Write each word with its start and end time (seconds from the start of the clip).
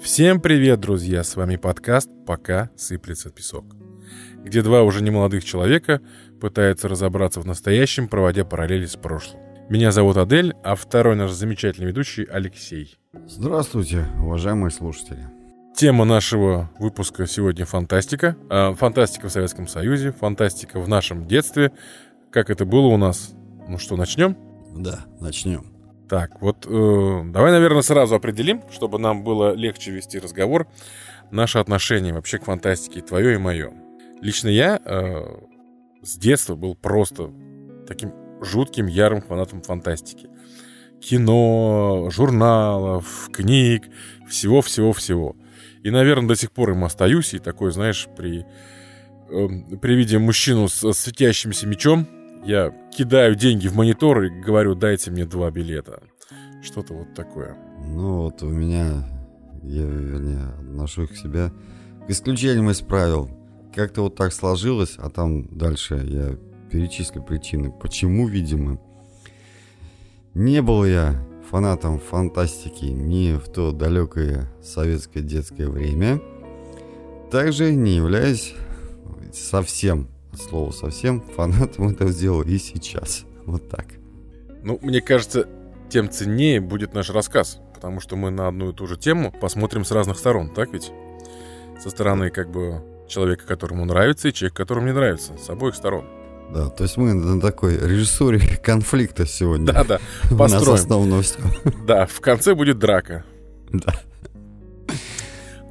Всем 0.00 0.40
привет, 0.40 0.80
друзья! 0.80 1.24
С 1.24 1.36
вами 1.36 1.56
подкаст 1.56 2.10
«Пока 2.26 2.70
сыплется 2.76 3.30
песок», 3.30 3.64
где 4.38 4.62
два 4.62 4.82
уже 4.82 5.02
немолодых 5.02 5.44
человека 5.44 6.00
пытаются 6.40 6.88
разобраться 6.88 7.40
в 7.40 7.46
настоящем, 7.46 8.08
проводя 8.08 8.44
параллели 8.44 8.86
с 8.86 8.96
прошлым. 8.96 9.42
Меня 9.68 9.90
зовут 9.90 10.16
Адель, 10.16 10.54
а 10.62 10.76
второй 10.76 11.16
наш 11.16 11.32
замечательный 11.32 11.88
ведущий 11.88 12.24
Алексей. 12.24 12.96
Здравствуйте, 13.26 14.06
уважаемые 14.20 14.70
слушатели. 14.70 15.28
Тема 15.76 16.04
нашего 16.04 16.70
выпуска 16.78 17.26
сегодня 17.26 17.66
фантастика. 17.66 18.36
А, 18.48 18.74
фантастика 18.74 19.28
в 19.28 19.32
Советском 19.32 19.66
Союзе, 19.66 20.12
фантастика 20.12 20.80
в 20.80 20.88
нашем 20.88 21.26
детстве. 21.26 21.72
Как 22.30 22.48
это 22.48 22.64
было 22.64 22.86
у 22.86 22.96
нас? 22.96 23.34
Ну 23.68 23.78
что, 23.78 23.96
начнем? 23.96 24.36
Да, 24.74 25.04
начнем. 25.20 25.75
Так, 26.08 26.40
вот 26.40 26.66
э, 26.66 27.22
давай, 27.26 27.50
наверное, 27.50 27.82
сразу 27.82 28.14
определим, 28.14 28.62
чтобы 28.70 28.98
нам 28.98 29.24
было 29.24 29.54
легче 29.54 29.90
вести 29.90 30.18
разговор, 30.18 30.68
наше 31.30 31.58
отношение 31.58 32.12
вообще 32.12 32.38
к 32.38 32.44
фантастике, 32.44 33.00
твое 33.00 33.34
и 33.34 33.38
мое. 33.38 33.72
Лично 34.20 34.48
я 34.48 34.80
э, 34.84 35.24
с 36.02 36.16
детства 36.16 36.54
был 36.54 36.76
просто 36.76 37.30
таким 37.88 38.12
жутким, 38.40 38.86
ярым 38.86 39.20
фанатом 39.20 39.62
фантастики. 39.62 40.28
Кино, 41.00 42.08
журналов, 42.10 43.28
книг, 43.32 43.84
всего-всего-всего. 44.28 45.36
И, 45.82 45.90
наверное, 45.90 46.28
до 46.28 46.36
сих 46.36 46.52
пор 46.52 46.70
им 46.70 46.84
остаюсь, 46.84 47.34
и 47.34 47.38
такой, 47.40 47.72
знаешь, 47.72 48.08
при, 48.16 48.46
э, 49.28 49.48
при 49.80 49.94
виде 49.94 50.18
мужчину 50.18 50.68
с 50.68 50.92
светящимся 50.92 51.66
мечом, 51.66 52.08
я 52.46 52.72
кидаю 52.96 53.34
деньги 53.34 53.66
в 53.66 53.74
монитор 53.74 54.22
и 54.22 54.28
говорю, 54.28 54.74
дайте 54.74 55.10
мне 55.10 55.26
два 55.26 55.50
билета. 55.50 56.02
Что-то 56.62 56.94
вот 56.94 57.14
такое. 57.14 57.56
Ну 57.84 58.22
вот 58.22 58.42
у 58.42 58.48
меня, 58.48 59.04
я, 59.62 59.84
вернее, 59.84 60.46
отношу 60.60 61.08
к 61.08 61.16
себя 61.16 61.52
к 62.06 62.10
исключениям 62.10 62.70
из 62.70 62.80
правил. 62.80 63.30
Как-то 63.74 64.02
вот 64.02 64.14
так 64.14 64.32
сложилось, 64.32 64.94
а 64.96 65.10
там 65.10 65.48
дальше 65.56 65.96
я 66.04 66.38
перечислю 66.70 67.22
причины, 67.22 67.72
почему, 67.72 68.28
видимо. 68.28 68.80
Не 70.34 70.62
был 70.62 70.84
я 70.84 71.14
фанатом 71.50 71.98
фантастики 71.98 72.84
ни 72.84 73.36
в 73.36 73.48
то 73.48 73.72
далекое 73.72 74.48
советское 74.62 75.20
детское 75.20 75.68
время. 75.68 76.20
Также 77.30 77.74
не 77.74 77.96
являюсь 77.96 78.54
совсем 79.32 80.08
слово 80.36 80.70
совсем, 80.70 81.20
фанатом 81.20 81.88
это 81.88 82.08
сделал 82.08 82.42
и 82.42 82.58
сейчас. 82.58 83.24
Вот 83.44 83.68
так. 83.68 83.86
Ну, 84.62 84.78
мне 84.82 85.00
кажется, 85.00 85.48
тем 85.88 86.10
ценнее 86.10 86.60
будет 86.60 86.94
наш 86.94 87.10
рассказ, 87.10 87.60
потому 87.74 88.00
что 88.00 88.16
мы 88.16 88.30
на 88.30 88.48
одну 88.48 88.70
и 88.70 88.72
ту 88.72 88.86
же 88.86 88.96
тему 88.96 89.32
посмотрим 89.40 89.84
с 89.84 89.90
разных 89.90 90.18
сторон, 90.18 90.50
так 90.50 90.72
ведь? 90.72 90.90
Со 91.80 91.90
стороны 91.90 92.30
как 92.30 92.50
бы 92.50 92.82
человека, 93.08 93.46
которому 93.46 93.84
нравится, 93.84 94.28
и 94.28 94.32
человека, 94.32 94.56
которому 94.56 94.86
не 94.86 94.92
нравится, 94.92 95.32
с 95.38 95.48
обоих 95.48 95.74
сторон. 95.74 96.06
Да, 96.52 96.68
то 96.68 96.84
есть 96.84 96.96
мы 96.96 97.12
на 97.12 97.40
такой 97.40 97.76
режиссуре 97.76 98.40
конфликта 98.62 99.26
сегодня. 99.26 99.66
Да, 99.66 99.84
да, 99.84 100.00
построим. 100.36 100.62
У 100.68 100.70
нас 100.70 100.80
основно 100.80 101.22
все. 101.22 101.38
Да, 101.86 102.06
в 102.06 102.20
конце 102.20 102.54
будет 102.54 102.78
драка. 102.78 103.24
Да. 103.70 103.94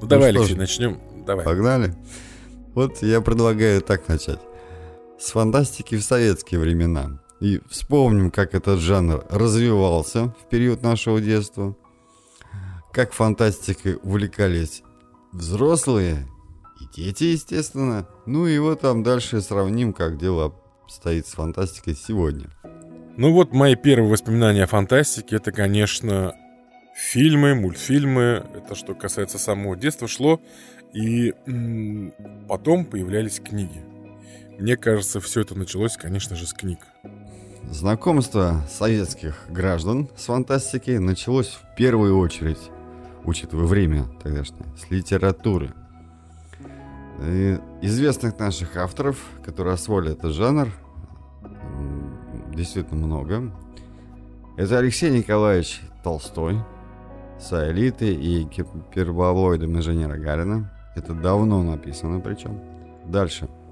Ну, 0.02 0.08
давай, 0.08 0.32
ну, 0.34 0.42
Алексей, 0.42 0.56
начнем. 0.56 1.00
Давай. 1.26 1.46
Погнали. 1.46 1.96
Вот 2.74 3.02
я 3.02 3.22
предлагаю 3.22 3.82
так 3.82 4.08
начать 4.08 4.40
с 5.20 5.32
фантастики 5.32 5.96
в 5.96 6.04
советские 6.04 6.60
времена. 6.60 7.22
И 7.40 7.62
вспомним, 7.70 8.32
как 8.32 8.56
этот 8.56 8.80
жанр 8.80 9.26
развивался 9.30 10.34
в 10.42 10.50
период 10.50 10.82
нашего 10.82 11.20
детства, 11.20 11.76
как 12.94 13.12
фантастикой 13.12 13.98
увлекались 14.02 14.84
взрослые 15.34 16.28
и 16.80 16.86
дети, 16.96 17.26
естественно. 17.26 18.08
Ну 18.26 18.48
и 18.48 18.58
вот 18.58 18.82
там 18.82 19.04
дальше 19.04 19.42
сравним, 19.42 19.92
как 19.94 20.18
дело 20.18 20.56
стоит 20.88 21.28
с 21.28 21.34
фантастикой 21.34 21.96
сегодня. 21.96 22.50
Ну 23.18 23.34
вот 23.34 23.54
мои 23.54 23.76
первые 23.76 24.10
воспоминания 24.10 24.64
о 24.64 24.68
фантастике, 24.68 25.38
это, 25.38 25.52
конечно, 25.52 26.36
фильмы, 26.96 27.56
мультфильмы, 27.56 28.46
это 28.56 28.76
что 28.76 28.94
касается 28.96 29.38
самого 29.40 29.76
детства 29.76 30.08
шло, 30.08 30.42
и 30.94 31.34
потом 32.48 32.86
появлялись 32.86 33.40
книги. 33.40 33.95
Мне 34.60 34.78
кажется, 34.78 35.20
все 35.20 35.42
это 35.42 35.54
началось, 35.58 35.98
конечно 35.98 36.36
же, 36.36 36.48
с 36.48 36.54
книг. 36.54 36.80
Знакомство 37.70 38.62
советских 38.70 39.36
граждан 39.50 40.10
с 40.16 40.26
фантастикой 40.26 41.00
началось 41.00 41.50
в 41.50 41.76
первую 41.76 42.18
очередь, 42.18 42.72
учитывая 43.26 43.66
время 43.66 44.06
тогдашнее, 44.24 44.66
с 44.78 44.90
литературы. 44.90 45.72
И 47.22 47.58
известных 47.82 48.40
наших 48.40 48.78
авторов, 48.78 49.18
которые 49.44 49.74
освоили 49.74 50.14
этот 50.14 50.34
жанр, 50.34 50.70
действительно 52.54 53.06
много. 53.06 53.52
Это 54.58 54.78
Алексей 54.78 55.12
Николаевич 55.12 55.82
Толстой 56.04 56.60
с 57.40 57.52
«Аэлитой» 57.52 58.14
и 58.14 58.48
«Первоблоидом 58.94 59.76
инженера 59.78 60.18
Гарина». 60.18 60.72
Это 60.96 61.14
давно 61.14 61.62
написано 61.62 62.22
причем. 62.22 62.62
Дальше– 63.06 63.50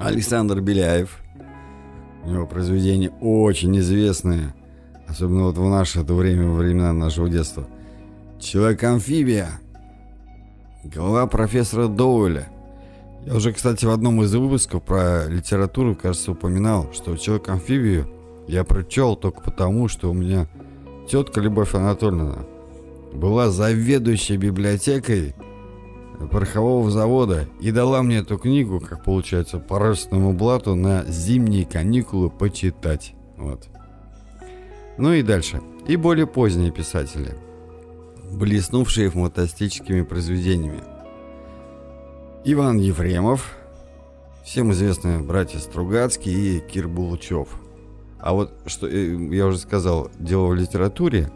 Александр 0.00 0.60
Беляев. 0.60 1.18
У 2.24 2.30
него 2.30 2.46
произведения 2.46 3.10
очень 3.20 3.78
известные, 3.78 4.54
особенно 5.06 5.44
вот 5.44 5.58
в 5.58 5.68
наше 5.68 6.00
это 6.00 6.14
время, 6.14 6.48
во 6.48 6.56
времена 6.56 6.92
нашего 6.92 7.28
детства. 7.28 7.66
Человек-амфибия. 8.38 9.48
Голова 10.84 11.26
профессора 11.26 11.88
Доуэля. 11.88 12.48
Я 13.26 13.34
уже, 13.34 13.52
кстати, 13.52 13.84
в 13.84 13.90
одном 13.90 14.22
из 14.22 14.34
выпусков 14.34 14.82
про 14.82 15.26
литературу, 15.28 15.94
кажется, 15.94 16.32
упоминал, 16.32 16.90
что 16.94 17.16
Человек-амфибию 17.16 18.08
я 18.48 18.64
прочел 18.64 19.16
только 19.16 19.42
потому, 19.42 19.88
что 19.88 20.10
у 20.10 20.14
меня 20.14 20.46
тетка 21.10 21.40
Любовь 21.40 21.74
Анатольевна 21.74 22.46
была 23.12 23.50
заведующей 23.50 24.38
библиотекой 24.38 25.34
порохового 26.28 26.90
завода 26.90 27.48
и 27.60 27.70
дала 27.70 28.02
мне 28.02 28.18
эту 28.18 28.38
книгу, 28.38 28.80
как 28.80 29.04
получается, 29.04 29.58
по 29.58 29.78
родственному 29.78 30.32
блату 30.32 30.74
на 30.74 31.04
зимние 31.04 31.64
каникулы 31.64 32.30
почитать. 32.30 33.14
Вот. 33.36 33.68
Ну 34.98 35.12
и 35.12 35.22
дальше. 35.22 35.60
И 35.86 35.96
более 35.96 36.26
поздние 36.26 36.70
писатели, 36.70 37.36
блеснувшие 38.30 39.10
фантастическими 39.10 40.02
произведениями. 40.02 40.82
Иван 42.44 42.78
Ефремов, 42.78 43.56
всем 44.44 44.72
известные 44.72 45.18
братья 45.18 45.58
Стругацкий 45.58 46.58
и 46.58 46.60
Кир 46.60 46.88
Булычев. 46.88 47.48
А 48.18 48.32
вот, 48.32 48.52
что 48.66 48.86
э, 48.86 49.16
я 49.34 49.46
уже 49.46 49.58
сказал, 49.58 50.10
дело 50.18 50.48
в 50.48 50.54
литературе, 50.54 51.30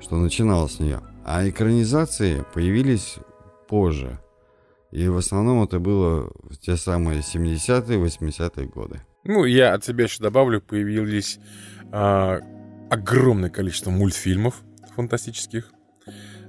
что 0.00 0.16
начиналось 0.16 0.76
с 0.76 0.80
нее. 0.80 1.00
А 1.24 1.48
экранизации 1.48 2.44
появились 2.52 3.16
позже. 3.66 4.20
И 4.94 5.08
в 5.08 5.16
основном 5.16 5.64
это 5.64 5.80
было 5.80 6.30
в 6.44 6.56
те 6.56 6.76
самые 6.76 7.18
70-е, 7.20 7.98
80-е 7.98 8.66
годы. 8.68 9.00
Ну, 9.24 9.44
я 9.44 9.74
от 9.74 9.84
себя 9.84 10.04
еще 10.04 10.22
добавлю, 10.22 10.60
появились 10.60 11.40
а, 11.90 12.38
огромное 12.90 13.50
количество 13.50 13.90
мультфильмов 13.90 14.62
фантастических. 14.94 15.72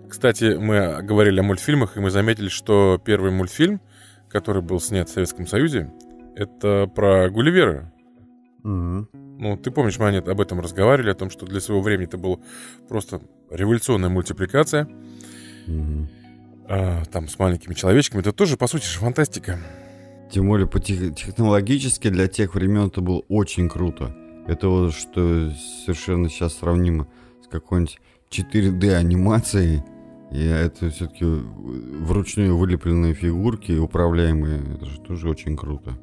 Кстати, 0.07 0.57
мы 0.59 1.01
говорили 1.01 1.39
о 1.39 1.43
мультфильмах, 1.43 1.97
и 1.97 1.99
мы 1.99 2.11
заметили, 2.11 2.49
что 2.49 3.01
первый 3.03 3.31
мультфильм, 3.31 3.81
который 4.29 4.61
был 4.61 4.79
снят 4.79 5.09
в 5.09 5.13
Советском 5.13 5.47
Союзе, 5.47 5.91
это 6.35 6.85
про 6.93 7.31
Гулливера. 7.31 7.91
Угу. 8.63 9.07
Ну, 9.13 9.57
ты 9.57 9.71
помнишь, 9.71 9.97
мы 9.97 10.17
об 10.17 10.39
этом 10.39 10.59
разговаривали, 10.59 11.09
о 11.09 11.15
том, 11.15 11.31
что 11.31 11.47
для 11.47 11.59
своего 11.59 11.81
времени 11.81 12.07
это 12.07 12.19
была 12.19 12.38
просто 12.88 13.21
революционная 13.50 14.09
мультипликация. 14.09 14.88
Угу 15.68 16.09
э, 16.67 17.03
там 17.12 17.27
с 17.27 17.39
маленькими 17.39 17.73
человечками, 17.73 18.21
это 18.21 18.31
тоже, 18.31 18.57
по 18.57 18.67
сути, 18.67 18.85
же 18.85 19.00
фантастика. 19.00 19.59
Тем 20.31 20.47
более 20.47 20.67
по 20.67 20.79
тех, 20.79 21.15
технологически 21.15 22.09
для 22.09 22.27
тех 22.27 22.56
времен 22.56 22.88
это 22.88 23.01
было 23.01 23.23
очень 23.29 23.69
круто. 23.69 24.15
Это 24.47 24.67
вот 24.67 24.94
что 24.94 25.51
совершенно 25.85 26.29
сейчас 26.29 26.57
сравнимо 26.57 27.07
с 27.44 27.47
какой-нибудь 27.47 28.00
4D 28.29 28.94
анимацией. 28.94 29.83
И 30.31 30.44
это 30.44 30.89
все-таки 30.89 31.25
вручную 31.25 32.57
вылепленные 32.57 33.13
фигурки, 33.13 33.71
управляемые. 33.73 34.61
Это 34.75 34.85
же 34.85 35.00
тоже 35.00 35.29
очень 35.29 35.56
круто. 35.56 35.97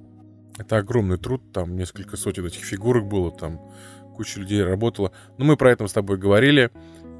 Это 0.59 0.79
огромный 0.79 1.19
труд, 1.19 1.43
там 1.53 1.77
несколько 1.77 2.17
сотен 2.17 2.47
этих 2.47 2.65
фигурок 2.65 3.07
было, 3.07 3.31
там 3.31 3.61
куча 4.15 4.41
людей 4.41 4.63
работала. 4.63 5.13
Но 5.39 5.45
мы 5.45 5.57
про 5.57 5.73
это 5.73 5.87
с 5.87 5.93
тобой 5.93 6.19
говорили. 6.19 6.71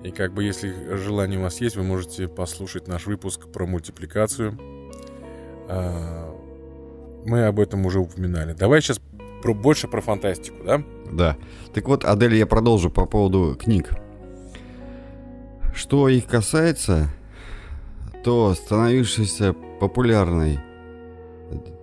И 0.05 0.11
как 0.11 0.33
бы 0.33 0.43
если 0.43 0.97
желание 0.97 1.39
у 1.39 1.43
вас 1.43 1.61
есть, 1.61 1.77
вы 1.77 1.85
можете 1.85 2.29
послушать 2.29 2.89
наш 2.89 3.07
выпуск 3.07 3.47
про 3.53 3.67
мультипликацию. 3.67 4.59
А, 5.69 6.35
мы 7.25 7.45
об 7.47 7.61
этом 7.61 7.87
уже 7.87 8.01
упоминали. 8.01 8.53
Давай 8.53 8.81
сейчас 8.81 9.01
про, 9.43 9.55
больше 9.55 9.89
про 9.89 10.01
фантастику, 10.01 10.65
да? 10.65 10.83
Да. 11.11 11.37
Так 11.73 11.87
вот, 11.89 12.05
Адель, 12.05 12.35
я 12.35 12.47
продолжу 12.47 12.91
по 12.91 13.07
поводу 13.07 13.57
книг. 13.61 13.91
Что 15.75 16.09
их 16.09 16.27
касается, 16.27 17.09
то 18.25 18.55
становившаяся 18.55 19.55
популярной 19.81 20.59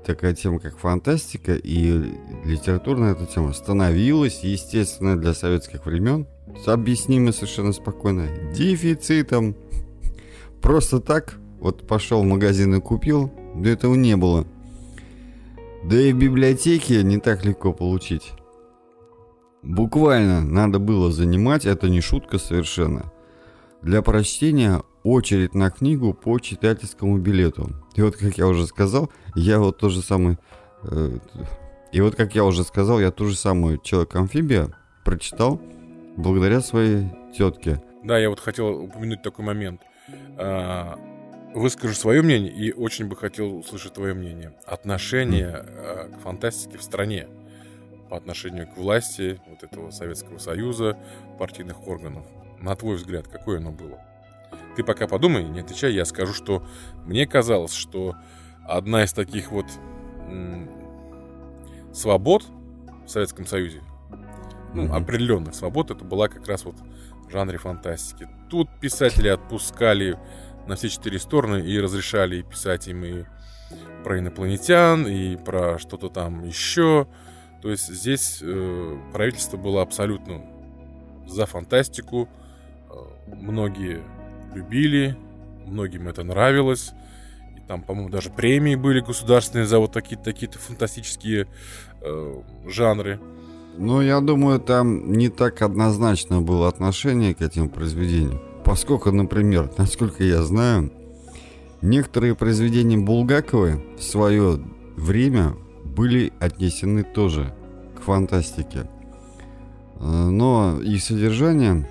такая 0.06 0.34
тема, 0.34 0.60
как 0.60 0.78
фантастика 0.78 1.54
и 1.54 2.12
литературная 2.44 3.12
эта 3.12 3.28
тема 3.28 3.54
становилась, 3.54 4.44
естественно, 4.44 5.16
для 5.16 5.34
советских 5.34 5.86
времен, 5.86 6.26
объяснимо 6.66 7.32
совершенно 7.32 7.74
спокойно, 7.74 8.28
дефицитом. 8.54 9.56
Просто 10.62 11.00
так, 11.00 11.40
вот 11.60 11.88
пошел 11.88 12.22
в 12.24 12.26
магазин 12.26 12.76
и 12.76 12.82
купил, 12.82 13.32
да 13.56 13.70
этого 13.70 13.96
не 13.96 14.16
было. 14.16 14.46
Да 15.84 16.00
и 16.00 16.14
в 16.14 16.18
библиотеке 16.18 17.04
не 17.04 17.20
так 17.20 17.46
легко 17.46 17.74
получить. 17.74 18.34
Буквально 19.62 20.42
надо 20.42 20.80
было 20.80 21.12
занимать, 21.12 21.66
это 21.66 21.90
не 21.90 22.02
шутка 22.02 22.38
совершенно. 22.38 23.12
Для 23.82 24.02
прочтения 24.02 24.84
очередь 25.04 25.56
на 25.56 25.70
книгу 25.70 26.14
по 26.14 26.40
читательскому 26.40 27.18
билету. 27.18 27.70
И 27.96 28.02
вот, 28.02 28.16
как 28.16 28.38
я 28.38 28.48
уже 28.48 28.68
сказал, 28.68 29.10
я 29.36 29.60
вот 29.60 29.78
то 29.78 29.90
же 29.90 30.02
самое... 30.02 30.38
Э, 30.84 31.18
и 31.92 32.02
вот, 32.02 32.16
как 32.16 32.36
я 32.36 32.46
уже 32.46 32.64
сказал, 32.64 33.00
я 33.00 33.12
ту 33.12 33.26
же 33.26 33.36
самую 33.36 33.80
«Человек-амфибия» 33.80 34.76
прочитал 35.04 35.62
благодаря 36.20 36.62
своей 36.62 37.10
тетке. 37.36 37.82
Да, 38.04 38.18
я 38.18 38.30
вот 38.30 38.40
хотел 38.40 38.84
упомянуть 38.84 39.22
такой 39.22 39.46
момент. 39.46 39.82
А, 40.38 41.00
выскажу 41.54 41.94
свое 41.94 42.22
мнение 42.22 42.52
и 42.52 42.72
очень 42.72 43.08
бы 43.08 43.16
хотел 43.16 43.58
услышать 43.58 43.94
твое 43.94 44.14
мнение. 44.14 44.54
Отношение 44.66 45.66
mm. 45.66 46.18
к 46.18 46.22
фантастике 46.22 46.78
в 46.78 46.84
стране 46.84 47.28
по 48.10 48.18
отношению 48.18 48.68
к 48.68 48.78
власти 48.78 49.40
вот 49.48 49.64
этого 49.64 49.92
Советского 49.92 50.40
Союза, 50.40 50.98
партийных 51.38 51.88
органов. 51.88 52.26
На 52.60 52.76
твой 52.76 52.96
взгляд, 52.96 53.28
какое 53.28 53.60
оно 53.60 53.72
было? 53.72 54.00
Ты 54.76 54.84
пока 54.84 55.08
подумай, 55.08 55.44
не 55.44 55.60
отвечай, 55.60 55.94
я 55.94 56.06
скажу, 56.06 56.34
что 56.34 56.66
мне 57.06 57.28
казалось, 57.28 57.74
что 57.74 58.16
одна 58.68 59.04
из 59.04 59.14
таких 59.14 59.52
вот 59.52 59.68
свобод 61.94 62.46
в 63.06 63.10
Советском 63.10 63.46
Союзе, 63.46 63.82
ну, 64.74 64.86
mm-hmm. 64.86 64.96
определенных 64.96 65.56
свобод, 65.56 65.92
это 65.92 66.04
была 66.04 66.28
как 66.28 66.48
раз 66.48 66.66
вот 66.66 66.76
в 67.28 67.32
жанре 67.32 67.58
фантастики. 67.58 68.28
Тут 68.50 68.70
писатели 68.80 69.28
отпускали 69.28 70.18
на 70.68 70.76
все 70.76 70.90
четыре 70.90 71.20
стороны 71.20 71.62
и 71.62 71.80
разрешали 71.80 72.42
писать 72.42 72.88
им 72.88 73.04
и 73.04 73.26
про 74.04 74.20
инопланетян, 74.20 75.08
и 75.08 75.36
про 75.36 75.78
что-то 75.80 76.10
там 76.10 76.44
еще. 76.44 77.08
То 77.62 77.70
есть 77.70 77.88
здесь 77.88 78.40
э, 78.42 78.98
правительство 79.14 79.58
было 79.58 79.82
абсолютно 79.82 80.42
за 81.28 81.46
фантастику. 81.46 82.30
Э, 82.90 82.94
многие 83.28 84.02
любили, 84.54 85.18
многим 85.66 86.08
это 86.08 86.24
нравилось. 86.24 86.92
И 87.58 87.68
там, 87.68 87.82
по-моему, 87.82 88.10
даже 88.10 88.30
премии 88.30 88.76
были 88.76 89.02
государственные 89.02 89.66
за 89.66 89.80
вот 89.80 89.92
такие-то 89.92 90.24
такие 90.24 90.50
фантастические 90.52 91.48
э, 92.02 92.42
жанры. 92.68 93.20
Ну, 93.82 94.02
я 94.02 94.20
думаю, 94.20 94.60
там 94.60 95.14
не 95.14 95.30
так 95.30 95.62
однозначно 95.62 96.42
было 96.42 96.68
отношение 96.68 97.34
к 97.34 97.42
этим 97.42 97.70
произведениям. 97.70 98.42
Поскольку, 98.66 99.10
например, 99.10 99.72
насколько 99.78 100.22
я 100.22 100.44
знаю, 100.44 100.92
некоторые 101.82 102.36
произведения 102.36 102.98
Булгаковой 102.98 103.82
в 103.98 104.04
свое 104.04 104.60
время 104.98 105.56
были 105.86 106.34
отнесены 106.40 107.04
тоже 107.04 107.56
к 107.98 108.02
фантастике. 108.02 108.90
Э, 110.02 110.30
но 110.30 110.82
их 110.82 111.02
содержание 111.02 111.88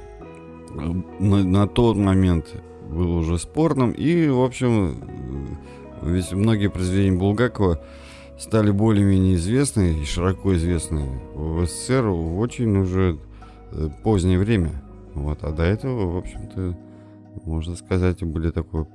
на, 1.19 1.43
на 1.43 1.67
тот 1.67 1.97
момент 1.97 2.49
был 2.91 3.17
уже 3.17 3.39
спорным. 3.39 3.93
И, 3.93 4.29
в 4.29 4.43
общем, 4.43 5.49
ведь 6.03 6.33
многие 6.33 6.69
произведения 6.69 7.17
Булгакова 7.17 7.81
стали 8.39 8.71
более-менее 8.71 9.35
известны 9.35 10.01
и 10.01 10.05
широко 10.05 10.55
известны 10.55 11.21
в 11.35 11.67
СССР 11.67 12.05
в 12.07 12.39
очень 12.39 12.77
уже 12.77 13.19
э, 13.73 13.89
позднее 14.03 14.39
время. 14.39 14.71
Вот. 15.15 15.43
А 15.43 15.53
до 15.53 15.65
этого, 15.65 16.13
в 16.13 16.17
общем-то, 16.19 16.79
можно 17.45 17.77
сказать, 17.77 18.23
были 18.23 18.51
такой, 18.51 18.87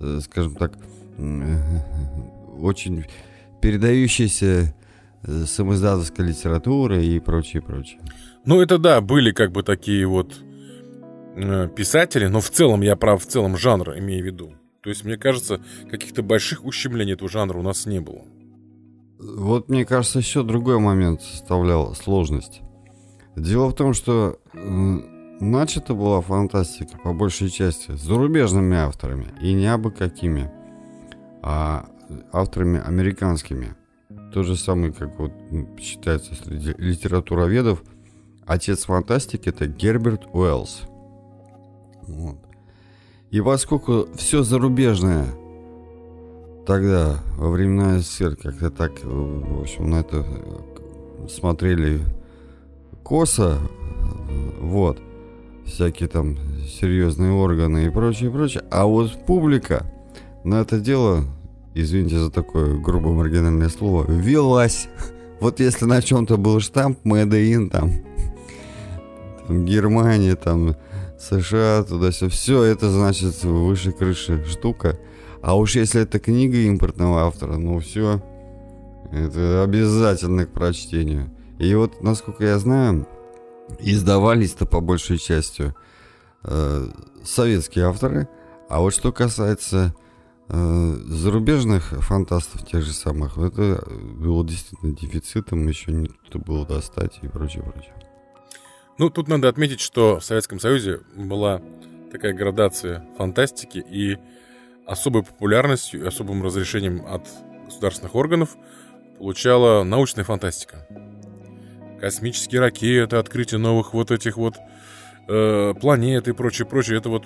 э, 0.00 0.20
скажем 0.22 0.54
так, 0.54 0.72
очень 2.60 3.04
передающиеся 3.60 4.74
э, 5.22 5.44
самоиздатовской 5.46 6.26
литературы 6.26 7.04
и 7.04 7.20
прочее, 7.20 7.62
прочее. 7.62 8.00
Ну, 8.44 8.60
это 8.60 8.78
да, 8.78 9.00
были 9.00 9.32
как 9.32 9.52
бы 9.52 9.62
такие 9.62 10.06
вот 10.06 10.34
Э, 11.34 11.68
писатели, 11.74 12.26
но 12.26 12.40
в 12.40 12.50
целом, 12.50 12.82
я 12.82 12.94
прав, 12.94 13.22
в 13.22 13.26
целом 13.26 13.56
жанр 13.56 13.98
имею 13.98 14.22
в 14.22 14.26
виду. 14.26 14.52
То 14.82 14.90
есть, 14.90 15.04
мне 15.04 15.16
кажется, 15.16 15.60
каких-то 15.90 16.22
больших 16.22 16.64
ущемлений 16.64 17.14
этого 17.14 17.30
жанра 17.30 17.58
у 17.58 17.62
нас 17.62 17.86
не 17.86 18.00
было. 18.00 18.22
Вот, 19.22 19.68
мне 19.68 19.84
кажется, 19.84 20.18
еще 20.18 20.42
другой 20.42 20.78
момент 20.78 21.22
составлял 21.22 21.94
сложность. 21.94 22.60
Дело 23.36 23.68
в 23.68 23.74
том, 23.74 23.94
что 23.94 24.38
начата 24.52 25.94
была 25.94 26.20
фантастика 26.20 26.98
по 26.98 27.12
большей 27.12 27.48
части 27.48 27.92
зарубежными 27.92 28.76
авторами, 28.76 29.28
и 29.40 29.52
не 29.52 29.66
абы 29.66 29.90
какими, 29.90 30.50
а 31.42 31.86
авторами 32.32 32.80
американскими. 32.84 33.74
То 34.34 34.42
же 34.42 34.56
самое, 34.56 34.92
как 34.92 35.18
вот 35.18 35.32
считается 35.78 36.34
среди 36.34 36.74
литературоведов, 36.76 37.82
отец 38.44 38.84
фантастики 38.84 39.48
это 39.48 39.66
Герберт 39.66 40.26
Уэллс– 40.32 40.82
вот. 42.06 42.38
И 43.30 43.40
поскольку 43.40 44.08
все 44.14 44.42
зарубежное 44.42 45.26
тогда, 46.66 47.20
во 47.36 47.50
времена 47.50 47.98
СССР, 47.98 48.36
как-то 48.36 48.70
так, 48.70 48.92
в 49.02 49.62
общем, 49.62 49.90
на 49.90 50.00
это 50.00 50.24
смотрели 51.28 52.00
косо, 53.02 53.58
вот, 54.60 55.00
всякие 55.66 56.08
там 56.08 56.36
серьезные 56.66 57.32
органы 57.32 57.86
и 57.86 57.90
прочее, 57.90 58.30
прочее, 58.30 58.64
а 58.70 58.86
вот 58.86 59.26
публика 59.26 59.86
на 60.44 60.60
это 60.60 60.78
дело, 60.80 61.24
извините 61.74 62.18
за 62.18 62.30
такое 62.30 62.78
грубо 62.78 63.10
маргинальное 63.12 63.68
слово, 63.68 64.10
велась. 64.10 64.88
Вот 65.40 65.58
если 65.58 65.86
на 65.86 66.00
чем-то 66.00 66.36
был 66.36 66.60
штамп 66.60 67.04
Made 67.04 67.68
там, 67.70 67.90
там 69.46 69.64
Германия, 69.64 70.36
там, 70.36 70.76
США, 71.18 71.84
туда-сюда. 71.84 72.30
Все 72.30 72.62
это 72.62 72.90
значит 72.90 73.42
выше 73.44 73.92
крыши 73.92 74.44
штука. 74.44 74.98
А 75.42 75.56
уж 75.56 75.74
если 75.74 76.02
это 76.02 76.20
книга 76.20 76.56
импортного 76.56 77.26
автора, 77.26 77.56
ну 77.56 77.80
все, 77.80 78.22
это 79.10 79.64
обязательно 79.64 80.46
к 80.46 80.52
прочтению. 80.52 81.30
И 81.58 81.74
вот, 81.74 82.00
насколько 82.02 82.44
я 82.44 82.58
знаю, 82.58 83.06
издавались-то 83.80 84.66
по 84.66 84.80
большей 84.80 85.18
части 85.18 85.74
э, 86.44 86.88
советские 87.24 87.86
авторы. 87.86 88.28
А 88.68 88.80
вот 88.80 88.94
что 88.94 89.12
касается 89.12 89.94
э, 90.48 90.96
зарубежных 91.06 91.90
фантастов, 92.04 92.64
тех 92.66 92.82
же 92.82 92.92
самых, 92.92 93.36
это 93.36 93.84
было 93.90 94.46
действительно 94.46 94.94
дефицитом, 94.94 95.66
еще 95.66 95.92
не 95.92 96.10
то 96.30 96.38
было 96.38 96.64
достать 96.64 97.18
и 97.22 97.28
прочее, 97.28 97.64
прочее. 97.64 97.94
Ну, 98.98 99.10
тут 99.10 99.26
надо 99.26 99.48
отметить, 99.48 99.80
что 99.80 100.20
в 100.20 100.24
Советском 100.24 100.60
Союзе 100.60 101.00
была 101.16 101.60
такая 102.12 102.32
градация 102.32 103.04
фантастики 103.16 103.78
и 103.78 104.18
особой 104.92 105.22
популярностью 105.22 106.02
и 106.02 106.06
особым 106.06 106.42
разрешением 106.42 107.04
от 107.06 107.26
государственных 107.64 108.14
органов 108.14 108.56
получала 109.18 109.82
научная 109.84 110.24
фантастика. 110.24 110.86
Космические 111.98 112.60
ракеты, 112.60 113.16
открытие 113.16 113.58
новых 113.58 113.94
вот 113.94 114.10
этих 114.10 114.36
вот 114.36 114.56
э, 115.28 115.74
планет 115.80 116.28
и 116.28 116.32
прочее, 116.32 116.66
прочее, 116.66 116.98
это 116.98 117.08
вот 117.08 117.24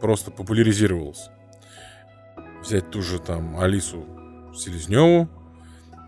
просто 0.00 0.30
популяризировалось. 0.30 1.28
Взять 2.62 2.90
ту 2.90 3.02
же 3.02 3.20
там 3.20 3.58
Алису 3.58 4.04
Селезневу, 4.56 5.28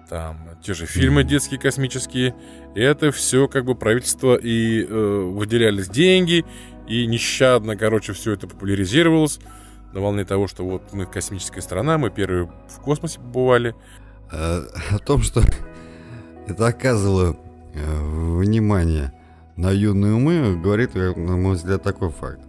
там 0.09 0.59
те 0.63 0.75
же 0.75 0.87
фильмы 0.87 1.23
детские 1.23 1.61
космические. 1.61 2.35
Это 2.75 3.13
все 3.13 3.47
как 3.47 3.67
бы 3.67 3.77
правительство 3.77 4.35
и 4.35 4.83
э, 4.83 4.89
выделялись 4.89 5.89
деньги, 5.89 6.45
и 6.89 7.07
нещадно, 7.07 7.77
короче, 7.77 8.15
все 8.15 8.33
это 8.33 8.49
популяризировалось 8.49 9.39
на 9.97 10.03
волне 10.03 10.25
того, 10.25 10.47
что 10.47 10.65
вот 10.65 10.93
мы 10.93 11.07
космическая 11.07 11.61
страна, 11.61 11.99
мы 11.99 12.11
первые 12.11 12.51
в 12.69 12.81
космосе 12.81 13.19
побывали. 13.19 13.75
Э, 14.31 14.63
о 14.91 14.99
том, 14.99 15.23
что 15.23 15.43
это 16.47 16.67
оказывало 16.67 17.37
э, 17.75 18.37
внимание 18.39 19.13
на 19.57 19.71
юные 19.71 20.15
умы, 20.15 20.57
говорит, 20.57 20.95
на 20.95 21.37
мой 21.37 21.57
взгляд, 21.57 21.83
такой 21.83 22.11
факт. 22.11 22.41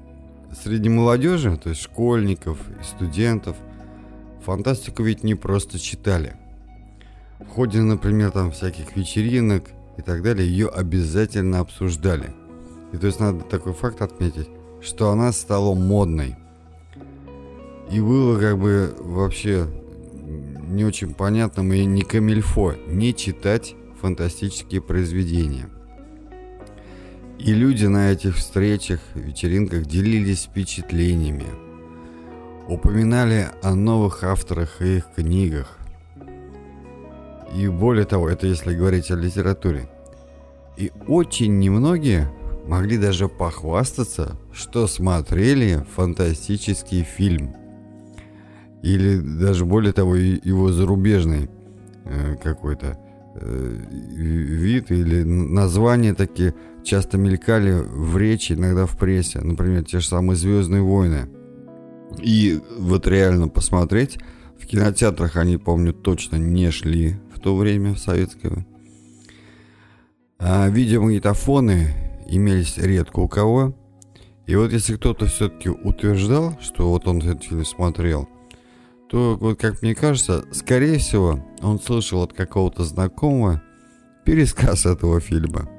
Среди 0.64 0.90
молодежи, 0.90 1.58
то 1.58 1.70
есть 1.70 1.82
школьников 1.82 2.60
и 2.70 2.84
студентов, 2.84 3.56
фантастику 4.46 5.04
ведь 5.04 5.24
не 5.24 5.36
просто 5.36 5.80
читали– 5.80 6.36
в 7.40 7.50
ходе, 7.50 7.82
например, 7.82 8.32
там 8.32 8.52
всяких 8.52 8.96
вечеринок 8.96 9.66
и 9.98 10.02
так 10.02 10.24
далее, 10.24 10.48
ее 10.48 10.70
обязательно 10.70 11.60
обсуждали. 11.60 12.34
И 12.94 12.98
то 12.98 13.08
есть 13.08 13.20
надо 13.20 13.44
такой 13.44 13.74
факт 13.74 14.02
отметить, 14.02 14.50
что 14.82 15.12
она 15.12 15.32
стала 15.32 15.76
модной. 15.76 16.36
И 17.90 18.00
было 18.00 18.40
как 18.40 18.58
бы 18.58 18.94
вообще 19.00 19.68
не 20.68 20.84
очень 20.84 21.14
понятным 21.14 21.72
и 21.72 21.86
не 21.86 22.02
камильфо 22.02 22.76
не 22.88 23.14
читать 23.14 23.76
фантастические 24.02 24.82
произведения. 24.82 25.70
И 27.40 27.54
люди 27.54 27.86
на 27.86 28.12
этих 28.12 28.36
встречах, 28.36 29.00
вечеринках 29.14 29.86
делились 29.86 30.44
впечатлениями, 30.46 31.46
упоминали 32.68 33.48
о 33.62 33.76
новых 33.76 34.24
авторах 34.24 34.82
и 34.82 34.98
их 34.98 35.06
книгах. 35.16 35.78
И 37.56 37.68
более 37.68 38.06
того, 38.06 38.28
это 38.30 38.48
если 38.48 38.76
говорить 38.76 39.12
о 39.12 39.16
литературе. 39.16 39.90
И 40.76 40.92
очень 41.08 41.60
немногие 41.60 42.30
могли 42.68 42.98
даже 42.98 43.30
похвастаться, 43.30 44.36
что 44.52 44.88
смотрели 44.88 45.86
фантастический 45.96 47.04
фильм. 47.04 47.56
Или 48.82 49.18
даже 49.20 49.66
более 49.66 49.94
того, 49.94 50.16
его 50.16 50.72
зарубежный 50.72 51.50
э, 52.06 52.36
какой-то 52.42 52.98
э, 53.36 53.76
вид 53.90 54.92
или 54.92 55.24
названия 55.24 56.14
такие 56.14 56.54
часто 56.84 57.18
мелькали 57.18 57.74
в 57.74 58.18
речи, 58.18 58.54
иногда 58.54 58.86
в 58.86 58.98
прессе. 58.98 59.42
Например, 59.42 59.84
те 59.84 60.00
же 60.00 60.08
самые 60.08 60.38
«Звездные 60.38 60.82
войны». 60.82 61.28
И 62.22 62.60
вот 62.80 63.08
реально 63.08 63.50
посмотреть, 63.50 64.18
в 64.60 64.66
кинотеатрах 64.66 65.36
они, 65.36 65.58
помню, 65.58 65.94
точно 65.94 66.38
не 66.38 66.72
шли 66.72 67.18
в 67.34 67.40
то 67.40 67.56
время, 67.56 67.94
в 67.94 68.00
советское. 68.00 68.66
А 70.40 70.70
видеомагнитофоны 70.70 71.88
имелись 72.30 72.78
редко 72.78 73.20
у 73.20 73.28
кого. 73.28 73.76
И 74.46 74.56
вот 74.56 74.72
если 74.72 74.96
кто-то 74.96 75.26
все-таки 75.26 75.70
утверждал, 75.70 76.58
что 76.62 76.90
вот 76.90 77.08
он 77.08 77.18
этот 77.18 77.44
фильм 77.44 77.66
смотрел, 77.66 78.30
то, 79.10 79.38
вот 79.40 79.60
как 79.60 79.82
мне 79.82 79.96
кажется, 79.96 80.46
скорее 80.52 81.00
всего, 81.00 81.44
он 81.62 81.80
слышал 81.80 82.22
от 82.24 82.34
какого-то 82.34 82.84
знакомого 82.84 83.62
пересказ 84.26 84.86
этого 84.86 85.20
фильма. 85.20 85.70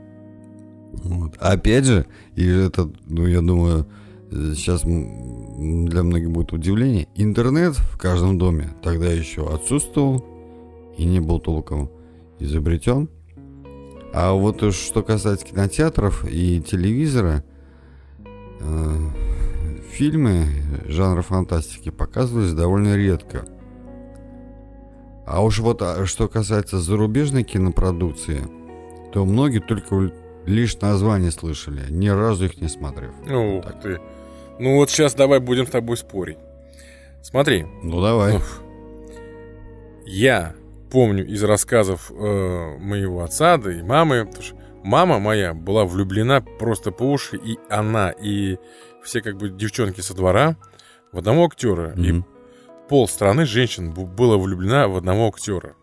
Вот. 0.93 1.37
Опять 1.39 1.85
же, 1.85 2.07
и 2.35 2.47
это, 2.47 2.91
ну, 3.07 3.27
я 3.27 3.41
думаю, 3.41 3.87
сейчас 4.31 4.83
для 4.83 6.03
многих 6.03 6.31
будет 6.31 6.53
удивление, 6.53 7.09
интернет 7.15 7.75
в 7.75 7.99
каждом 7.99 8.39
доме 8.39 8.75
тогда 8.83 9.07
еще 9.07 9.53
отсутствовал 9.53 10.25
и 10.97 11.05
не 11.05 11.21
был 11.21 11.41
толком 11.41 11.91
изобретен. 12.39 13.09
А 14.13 14.33
вот 14.33 14.75
что 14.75 15.03
касается 15.03 15.47
кинотеатров 15.47 16.25
и 16.29 16.61
телевизора, 16.63 17.45
э, 18.61 18.97
фильмы 19.99 20.47
жанра 20.87 21.23
фантастики 21.23 21.91
показывались 21.91 22.53
довольно 22.53 22.95
редко. 22.95 23.45
А 25.27 25.43
уж 25.43 25.59
вот 25.59 25.83
а, 25.83 26.07
что 26.07 26.29
касается 26.29 26.79
зарубежной 26.79 27.43
кинопродукции, 27.43 28.43
то 29.13 29.25
многие 29.25 29.59
только 29.59 30.13
лишь 30.47 30.81
название 30.81 31.33
слышали, 31.33 31.83
ни 31.91 32.09
разу 32.09 32.45
их 32.45 32.61
не 32.61 32.69
смотрев. 32.69 33.11
Ну, 33.27 33.61
так. 33.61 33.81
ты. 33.81 34.01
Ну 34.61 34.77
вот 34.77 34.89
сейчас 34.89 35.15
давай 35.15 35.41
будем 35.41 35.67
с 35.67 35.71
тобой 35.71 35.97
спорить. 35.97 36.39
Смотри. 37.21 37.67
Ну 37.83 38.01
давай. 38.01 38.37
Уф. 38.37 38.63
Я 40.07 40.55
помню 40.93 41.27
из 41.27 41.43
рассказов 41.43 42.13
э, 42.13 42.15
моего 42.79 43.25
отца, 43.25 43.59
да 43.59 43.73
и 43.73 43.83
мамы, 43.83 44.27
потому 44.27 44.45
что 44.45 44.57
мама 44.85 45.19
моя 45.19 45.55
была 45.55 45.85
влюблена 45.85 46.41
просто 46.41 46.93
по 46.93 47.03
уши, 47.03 47.37
и 47.37 47.59
она, 47.69 48.11
и 48.11 48.59
все 49.09 49.23
как 49.23 49.37
бы 49.37 49.49
девчонки 49.49 50.01
со 50.01 50.15
двора 50.15 50.57
в 51.13 51.19
одного 51.19 51.47
актера. 51.47 51.95
Mm-hmm. 51.95 52.19
И 52.21 52.25
пол 52.89 53.09
страны 53.09 53.47
женщин 53.47 53.93
было 53.93 54.37
влюблена 54.37 54.87
в 54.87 54.97
одного 54.97 55.29
актера, 55.29 55.75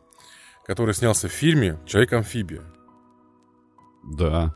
который 0.65 0.93
снялся 0.93 1.27
в 1.27 1.31
фильме 1.31 1.79
«Человек-амфибия». 1.85 2.61
Да. 4.03 4.53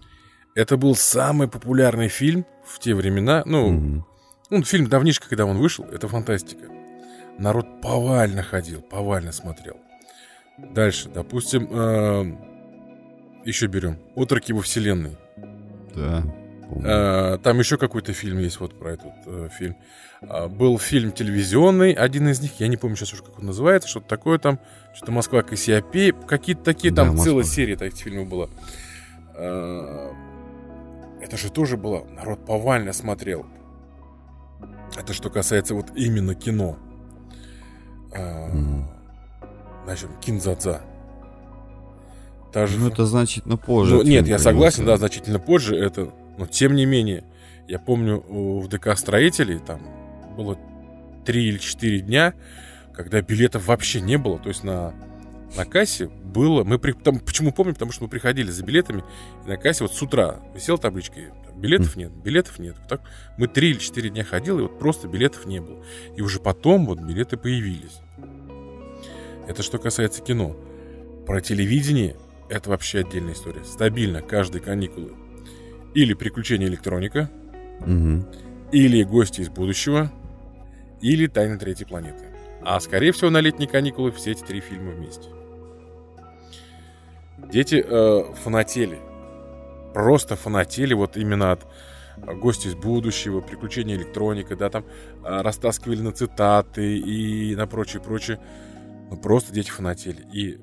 Это 0.56 0.78
был 0.78 0.96
самый 0.96 1.48
популярный 1.48 2.10
фильм 2.10 2.46
в 2.64 2.80
те 2.80 2.94
времена. 2.94 3.42
Ну, 3.46 3.74
mm-hmm. 3.74 4.02
ну, 4.52 4.64
фильм 4.64 4.88
давнишко, 4.88 5.28
когда 5.28 5.46
он 5.46 5.58
вышел, 5.58 5.86
это 5.86 6.08
фантастика. 6.08 6.70
Народ 7.40 7.82
повально 7.82 8.44
ходил, 8.44 8.82
повально 8.82 9.32
смотрел. 9.32 9.78
Дальше, 10.58 11.10
допустим, 11.10 11.68
э, 11.72 12.38
еще 13.46 13.68
берем 13.68 13.98
«Отроки 14.16 14.52
во 14.52 14.62
вселенной». 14.62 15.18
Да. 15.96 16.24
Э, 16.84 17.38
там 17.42 17.60
еще 17.60 17.78
какой-то 17.78 18.14
фильм 18.14 18.40
есть 18.40 18.60
вот 18.60 18.78
про 18.78 18.92
этот 18.92 19.14
э, 19.26 19.50
фильм. 19.58 19.76
Э, 20.22 20.48
был 20.48 20.78
фильм 20.78 21.12
телевизионный, 21.12 21.94
один 21.94 22.30
из 22.30 22.42
них, 22.42 22.60
я 22.60 22.68
не 22.68 22.78
помню 22.78 22.96
сейчас 22.96 23.14
уже, 23.14 23.24
как 23.24 23.40
он 23.40 23.48
называется, 23.48 23.90
что-то 23.90 24.08
такое 24.08 24.38
там, 24.38 24.60
что-то 24.94 25.12
«Москва 25.12 25.42
Кассиопей», 25.42 26.12
какие-то 26.12 26.64
такие, 26.64 26.94
да, 26.94 27.04
там 27.04 27.16
Москва. 27.16 27.26
целая 27.26 27.44
серия 27.44 27.76
таких 27.76 28.00
фильмов 28.00 28.28
была. 28.28 28.50
Э, 29.36 30.12
это 31.22 31.38
же 31.38 31.52
тоже 31.52 31.76
было, 31.76 32.06
народ 32.16 32.46
повально 32.46 32.94
смотрел. 32.94 33.46
Это 34.96 35.14
что 35.14 35.30
касается 35.30 35.74
вот 35.76 35.88
именно 35.96 36.36
кино. 36.36 36.78
Mm. 38.12 38.86
Значит, 39.86 40.10
кинзадза. 40.22 40.82
Та 42.52 42.66
же... 42.66 42.80
Ну, 42.80 42.88
это 42.88 43.06
значительно 43.06 43.58
позже. 43.58 43.96
Ну, 43.96 44.02
нет, 44.02 44.28
я 44.28 44.40
согласен, 44.40 44.86
да, 44.86 44.98
значительно 44.98 45.40
позже 45.40 45.76
это. 45.76 46.12
Но 46.40 46.48
тем 46.48 46.74
не 46.74 46.86
менее, 46.86 47.26
я 47.68 47.80
помню, 47.80 48.24
в 48.26 48.70
ДК 48.70 48.98
строителей 48.98 49.60
там 49.60 49.82
было 50.38 50.58
три 51.26 51.50
или 51.50 51.58
четыре 51.58 52.00
дня, 52.00 52.34
когда 52.94 53.22
билетов 53.22 53.68
вообще 53.68 54.00
не 54.00 54.18
было. 54.18 54.40
То 54.40 54.48
есть 54.48 54.64
на 54.64 54.94
на 55.58 55.66
кассе 55.66 56.08
было... 56.08 56.64
Мы 56.64 56.80
при, 56.80 56.94
там, 56.94 57.20
почему 57.20 57.52
помню? 57.52 57.74
Потому 57.74 57.92
что 57.92 58.04
мы 58.04 58.10
приходили 58.10 58.52
за 58.52 58.64
билетами, 58.64 59.04
и 59.46 59.50
на 59.50 59.58
кассе 59.58 59.84
вот 59.84 59.94
с 59.94 60.02
утра 60.02 60.40
висела 60.56 60.78
табличка, 60.78 61.20
билетов 61.58 61.98
нет, 61.98 62.12
билетов 62.12 62.58
нет. 62.58 62.78
Так 62.88 63.02
мы 63.38 63.48
три 63.48 63.72
или 63.72 63.80
четыре 63.80 64.10
дня 64.10 64.24
ходили, 64.24 64.60
и 64.60 64.62
вот 64.62 64.80
просто 64.80 65.10
билетов 65.10 65.46
не 65.46 65.60
было. 65.60 65.84
И 66.16 66.22
уже 66.22 66.40
потом 66.40 66.86
вот 66.86 67.02
билеты 67.02 67.36
появились. 67.36 68.00
Это 69.46 69.62
что 69.62 69.78
касается 69.78 70.22
кино. 70.22 70.56
Про 71.26 71.42
телевидение 71.42 72.16
это 72.48 72.70
вообще 72.70 73.00
отдельная 73.00 73.34
история. 73.34 73.66
Стабильно 73.66 74.22
каждые 74.22 74.62
каникулы. 74.62 75.14
Или 76.00 76.14
приключения 76.14 76.68
электроника, 76.68 77.30
угу. 77.82 78.26
или 78.72 79.04
гости 79.04 79.42
из 79.42 79.50
будущего, 79.50 80.10
или 81.02 81.28
тайны 81.28 81.58
третьей 81.58 81.86
планеты. 81.86 82.24
А 82.62 82.80
скорее 82.80 83.12
всего 83.12 83.30
на 83.30 83.42
летние 83.42 83.68
каникулы 83.68 84.14
все 84.14 84.32
эти 84.32 84.42
три 84.44 84.62
фильма 84.62 84.92
вместе. 84.92 85.28
Дети 87.52 87.84
э, 87.86 88.34
фанатели. 88.34 88.98
Просто 89.94 90.38
фанатели 90.38 90.94
вот 90.94 91.18
именно 91.18 91.52
от 91.52 91.68
э, 92.16 92.34
гости 92.34 92.68
из 92.68 92.76
будущего, 92.76 93.42
приключения 93.42 93.98
электроника, 93.98 94.56
да, 94.56 94.70
там 94.70 94.86
э, 94.86 95.42
растаскивали 95.42 96.00
на 96.00 96.14
цитаты 96.14 96.98
и 96.98 97.56
на 97.58 97.68
прочее, 97.68 98.02
прочее. 98.02 98.40
Ну, 99.12 99.18
просто 99.18 99.52
дети 99.52 99.70
фанатели. 99.70 100.26
И 100.32 100.60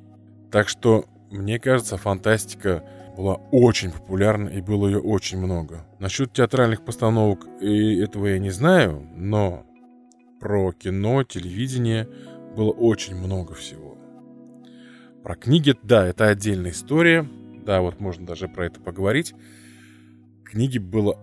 так 0.51 0.71
что, 0.71 1.05
мне 1.31 1.59
кажется, 1.59 1.99
фантастика 1.99 2.83
была 3.17 3.37
очень 3.51 3.91
популярна 3.91 4.49
и 4.49 4.61
было 4.61 4.87
ее 4.87 5.01
очень 5.01 5.39
много. 5.39 5.87
Насчет 5.99 6.33
театральных 6.33 6.85
постановок 6.85 7.47
и 7.61 7.99
этого 7.99 8.27
я 8.27 8.39
не 8.39 8.51
знаю, 8.51 9.07
но 9.15 9.65
про 10.41 10.73
кино, 10.73 11.25
телевидение 11.25 12.09
было 12.57 12.71
очень 12.71 13.17
много 13.17 13.55
всего. 13.55 13.97
Про 15.23 15.35
книги, 15.35 15.75
да, 15.83 16.07
это 16.07 16.29
отдельная 16.29 16.71
история. 16.71 17.29
Да, 17.65 17.81
вот 17.81 17.99
можно 17.99 18.27
даже 18.27 18.49
про 18.49 18.67
это 18.67 18.81
поговорить. 18.81 19.35
Книги 20.45 20.79
было 20.79 21.19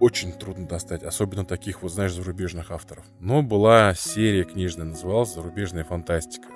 очень 0.00 0.32
трудно 0.32 0.66
достать, 0.66 1.02
особенно 1.02 1.44
таких 1.44 1.82
вот, 1.82 1.92
знаешь, 1.92 2.12
зарубежных 2.12 2.70
авторов. 2.70 3.04
Но 3.20 3.42
была 3.42 3.94
серия 3.94 4.44
книжная, 4.44 4.86
называлась 4.86 5.32
«Зарубежная 5.34 5.84
фантастика», 5.84 6.48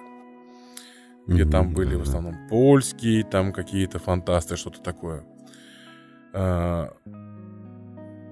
где 1.29 1.43
mm-hmm. 1.43 1.51
там 1.51 1.75
были 1.75 1.95
в 1.95 2.03
основном 2.03 2.49
польские, 2.49 3.23
там 3.23 3.53
какие-то 3.53 3.99
фантасты, 3.99 4.57
что-то 4.57 4.81
такое. 4.81 5.25
А, 6.33 6.91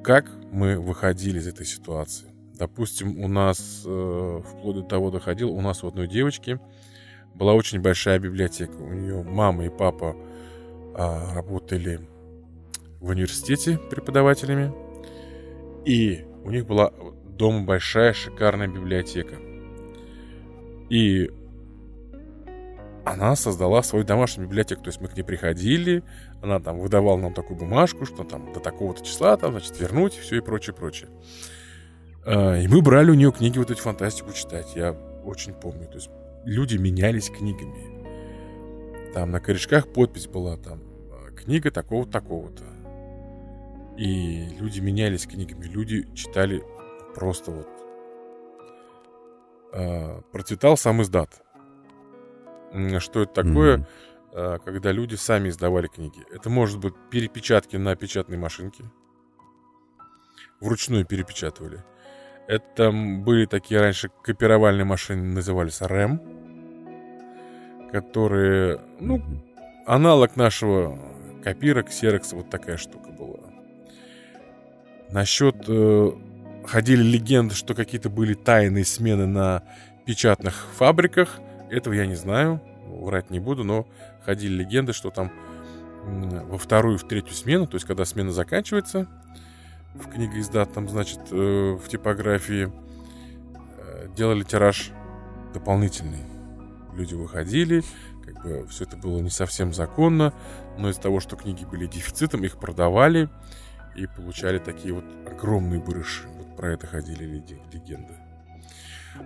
как 0.03 0.31
мы 0.51 0.81
выходили 0.81 1.39
из 1.39 1.47
этой 1.47 1.67
ситуации? 1.67 2.29
Допустим, 2.55 3.23
у 3.23 3.29
нас, 3.29 3.83
э, 3.85 4.41
вплоть 4.49 4.77
до 4.77 4.83
того 4.83 5.11
доходил, 5.11 5.51
у 5.51 5.61
нас 5.61 5.85
у 5.85 5.89
одной 5.89 6.09
девочки 6.09 6.59
была 7.35 7.53
очень 7.53 7.83
большая 7.83 8.19
библиотека. 8.19 8.75
У 8.79 8.95
нее 8.95 9.23
мама 9.23 9.67
и 9.67 9.69
папа 9.69 10.17
а, 10.95 11.35
работали 11.35 12.01
в 13.01 13.11
университете 13.11 13.79
преподавателями. 13.91 14.73
И 15.85 16.25
у 16.45 16.51
них 16.51 16.67
была 16.67 16.95
дома 17.27 17.67
большая, 17.67 18.15
шикарная 18.15 18.69
библиотека. 18.69 19.37
И 20.89 21.31
она 23.07 23.37
создала 23.37 23.83
свою 23.85 24.05
домашнюю 24.05 24.49
библиотеку. 24.49 24.83
То 24.83 24.89
есть 24.89 25.01
мы 25.01 25.07
к 25.07 25.17
ней 25.17 25.23
приходили, 25.23 26.03
она 26.43 26.59
там 26.59 26.81
выдавала 26.81 27.17
нам 27.17 27.33
такую 27.33 27.57
бумажку, 27.57 28.05
что 28.05 28.25
там 28.25 28.53
до 28.53 28.59
такого-то 28.59 29.05
числа, 29.05 29.37
там, 29.37 29.53
значит, 29.53 29.79
вернуть, 29.79 30.15
все 30.15 30.39
и 30.39 30.41
прочее, 30.41 30.75
прочее. 30.75 31.09
А, 32.25 32.57
и 32.57 32.67
мы 32.67 32.83
брали 32.83 33.13
у 33.13 33.15
нее 33.15 33.31
книги 33.31 33.59
вот 33.59 33.71
эти 33.71 33.81
фантастику 33.81 34.33
читать. 34.33 34.75
Я 34.75 34.93
очень 35.25 35.55
помню. 35.55 35.87
То 35.87 35.95
есть 35.95 36.11
люди 36.45 36.77
менялись 36.77 37.31
книгами. 37.31 39.13
Там 39.15 39.31
на 39.31 39.39
корешках 39.41 39.93
подпись 39.93 40.27
была 40.27 40.57
там 40.57 40.83
книга 41.37 41.71
такого-то, 41.71 42.11
такого-то. 42.11 42.65
И 43.97 44.49
люди 44.59 44.81
менялись 44.81 45.27
книгами, 45.27 45.65
люди 45.65 46.13
читали 46.15 46.63
просто 47.15 47.53
вот. 47.53 47.69
Э, 49.73 50.23
процветал 50.33 50.77
сам 50.77 51.03
издат. 51.03 51.46
Что 53.01 53.23
это 53.23 53.43
такое, 53.43 53.87
mm-hmm. 54.33 54.61
когда 54.65 54.93
люди 54.93 55.15
сами 55.15 55.49
издавали 55.49 55.87
книги? 55.87 56.25
Это 56.31 56.51
может 56.51 56.79
быть 56.79 56.95
перепечатки 57.11 57.77
на 57.77 57.97
печатной 57.97 58.37
машинке. 58.37 58.85
Вручную 60.61 61.05
перепечатывали. 61.05 61.85
Это 62.49 62.93
были 62.93 63.47
такие 63.47 63.81
раньше 63.81 64.11
копировальные 64.23 64.85
машины, 64.85 65.23
назывались 65.23 65.81
РЭМ, 65.81 66.21
которые, 67.93 68.81
ну, 69.01 69.23
аналог 69.87 70.37
нашего 70.37 70.99
копирок, 71.43 71.89
ксерокса, 71.89 72.37
вот 72.37 72.51
такая 72.51 72.77
штука 72.77 73.11
была. 73.11 73.51
Насчет... 75.11 75.57
Э, 75.69 76.13
ходили 76.67 77.03
легенды, 77.03 77.55
что 77.55 77.75
какие-то 77.75 78.11
были 78.11 78.35
тайные 78.35 78.85
смены 78.85 79.27
на 79.27 79.63
печатных 80.05 80.67
фабриках. 80.77 81.39
Этого 81.71 81.95
я 81.95 82.07
не 82.07 82.15
знаю, 82.15 82.61
врать 82.87 83.31
не 83.31 83.41
буду, 83.41 83.65
но 83.65 83.87
ходили 84.25 84.55
легенды, 84.55 84.93
что 84.93 85.11
там 85.11 85.33
во 86.05 86.59
вторую, 86.59 86.99
в 86.99 87.05
третью 87.05 87.35
смену, 87.35 87.67
то 87.67 87.75
есть 87.77 87.87
когда 87.87 88.05
смена 88.05 88.31
заканчивается, 88.31 89.09
в 89.95 90.09
книгоиздат, 90.09 90.73
там, 90.73 90.89
значит, 90.89 91.21
э, 91.31 91.79
в 91.83 91.89
типографии 91.89 92.71
э, 93.79 94.09
делали 94.15 94.45
тираж 94.45 94.93
дополнительный. 95.53 96.25
Люди 96.95 97.15
выходили, 97.15 97.83
как 98.25 98.43
бы 98.43 98.67
все 98.69 98.85
это 98.85 98.97
было 98.97 99.19
не 99.21 99.31
совсем 99.31 99.73
законно, 99.73 100.33
но 100.79 100.91
из-за 100.91 101.01
того, 101.01 101.21
что 101.21 101.37
книги 101.37 101.65
были 101.65 101.87
дефицитом, 101.87 102.45
их 102.45 102.59
продавали 102.59 103.29
и 103.95 104.07
получали 104.07 104.59
такие 104.59 104.95
вот 104.95 105.05
огромные 105.27 105.81
барыши. 105.81 106.29
Вот 106.29 106.57
про 106.57 106.73
это 106.73 106.87
ходили 106.87 107.25
легенды. 107.73 108.15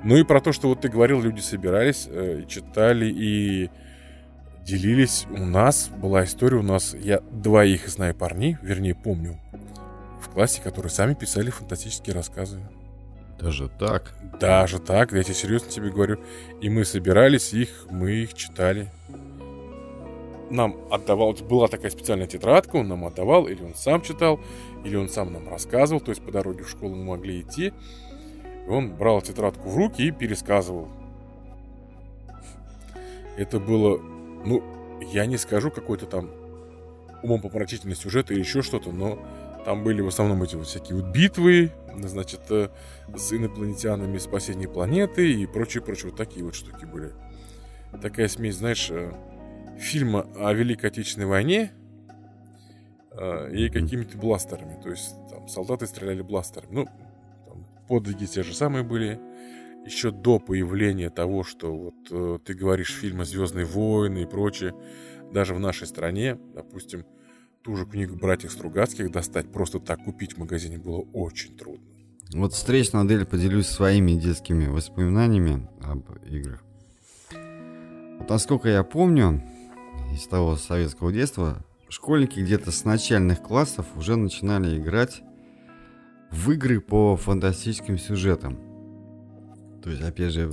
Ну 0.03 0.17
и 0.17 0.25
про 0.25 0.41
то, 0.41 0.53
что 0.53 0.69
вот 0.69 0.81
ты 0.81 0.89
говорил, 0.89 1.21
люди 1.21 1.41
собирались, 1.41 2.07
э, 2.09 2.45
читали 2.49 3.07
и 3.07 3.71
делились. 4.65 5.27
У 5.31 5.45
нас 5.45 5.89
была 5.89 6.25
история, 6.25 6.59
у 6.59 6.63
нас, 6.63 6.95
я 6.95 7.21
двоих 7.31 7.89
знаю 7.89 8.15
парней, 8.15 8.57
вернее 8.63 8.95
помню, 8.95 9.39
в 10.21 10.29
классе, 10.29 10.61
которые 10.63 10.91
сами 10.91 11.15
писали 11.15 11.51
фантастические 11.51 12.15
рассказы. 12.15 12.61
Даже 13.41 13.69
так? 13.69 14.15
Даже 14.39 14.79
так, 14.79 15.13
я 15.13 15.23
тебе 15.23 15.35
серьезно 15.35 15.71
тебе 15.71 15.91
говорю. 15.91 16.21
И 16.61 16.69
мы 16.69 16.85
собирались 16.85 17.55
их, 17.55 17.87
мы 17.91 18.13
их 18.13 18.35
читали. 18.35 18.91
Нам 20.51 20.77
отдавал, 20.91 21.33
была 21.33 21.69
такая 21.69 21.91
специальная 21.91 22.27
тетрадка, 22.27 22.77
он 22.77 22.89
нам 22.89 23.05
отдавал, 23.05 23.47
или 23.47 23.63
он 23.63 23.75
сам 23.77 24.03
читал, 24.03 24.41
или 24.85 24.97
он 24.97 25.09
сам 25.09 25.33
нам 25.33 25.49
рассказывал, 25.49 26.01
то 26.01 26.11
есть 26.11 26.23
по 26.23 26.33
дороге 26.33 26.65
в 26.65 26.69
школу 26.69 26.97
мы 26.97 27.05
могли 27.05 27.41
идти. 27.41 27.73
И 28.67 28.71
он 28.71 28.95
брал 28.95 29.23
тетрадку 29.23 29.69
в 29.69 29.77
руки 29.77 30.03
и 30.03 30.11
пересказывал. 30.11 30.89
Это 33.37 33.59
было, 33.59 33.99
ну, 34.45 34.63
я 35.13 35.27
не 35.27 35.37
скажу 35.37 35.71
какой-то 35.71 36.07
там 36.07 36.31
умопомрачительный 37.23 37.97
сюжет 37.97 38.31
или 38.31 38.41
еще 38.41 38.63
что-то, 38.63 38.93
но 38.93 39.19
там 39.65 39.85
были 39.85 40.01
в 40.01 40.09
основном 40.09 40.43
эти 40.43 40.57
вот 40.57 40.67
всякие 40.67 41.01
вот 41.01 41.13
битвы, 41.13 41.73
значит, 41.97 42.41
э, 42.51 42.71
с 43.15 43.33
инопланетянами 43.33 44.19
спасение 44.19 44.69
планеты 44.69 45.33
и 45.33 45.47
прочее-прочее. 45.47 46.11
Вот 46.11 46.17
такие 46.19 46.45
вот 46.45 46.55
штуки 46.55 46.85
были. 46.85 47.13
Такая 48.01 48.29
смесь, 48.29 48.57
знаешь, 48.57 48.91
э, 48.91 49.13
фильма 49.79 50.27
о 50.39 50.53
Великой 50.53 50.87
Отечественной 50.87 51.27
войне 51.27 51.73
э, 53.13 53.53
и 53.53 53.69
какими-то 53.69 54.17
бластерами. 54.17 54.81
То 54.83 54.91
есть 54.91 55.15
там 55.31 55.49
солдаты 55.49 55.87
стреляли 55.87 56.23
бластерами. 56.23 56.73
Ну, 56.73 56.89
подвиги 57.91 58.25
те 58.25 58.43
же 58.43 58.55
самые 58.55 58.85
были. 58.85 59.21
Еще 59.85 60.11
до 60.11 60.39
появления 60.39 61.11
того, 61.11 61.43
что 61.43 61.75
вот 61.75 62.45
ты 62.45 62.55
говоришь 62.55 62.95
фильма 62.95 63.25
«Звездные 63.25 63.65
войны» 63.65 64.23
и 64.23 64.27
прочее, 64.27 64.75
даже 65.33 65.55
в 65.55 65.59
нашей 65.59 65.87
стране, 65.87 66.39
допустим, 66.55 67.05
ту 67.63 67.77
же 67.77 67.87
книгу 67.87 68.17
братьев 68.17 68.53
Стругацких 68.53 69.11
достать, 69.11 69.51
просто 69.51 69.81
так 69.81 70.05
купить 70.05 70.35
в 70.35 70.39
магазине 70.39 70.79
было 70.79 71.01
очень 71.13 71.57
трудно. 71.57 71.85
Вот 72.33 72.53
встречная 72.53 73.03
модель 73.03 73.27
поделюсь 73.27 73.67
своими 73.67 74.13
детскими 74.13 74.67
воспоминаниями 74.67 75.69
об 75.83 76.05
играх. 76.27 76.63
Вот 78.19 78.29
насколько 78.29 78.69
я 78.69 78.85
помню, 78.85 79.43
из 80.13 80.27
того 80.29 80.57
советского 80.57 81.11
детства, 81.13 81.65
школьники 81.89 82.39
где-то 82.39 82.71
с 82.71 82.85
начальных 82.85 83.43
классов 83.43 83.87
уже 83.97 84.17
начинали 84.17 84.79
играть 84.79 85.23
в 86.31 86.51
игры 86.53 86.81
по 86.81 87.17
фантастическим 87.17 87.99
сюжетам. 87.99 88.59
То 89.83 89.91
есть, 89.91 90.03
опять 90.03 90.33
же, 90.33 90.51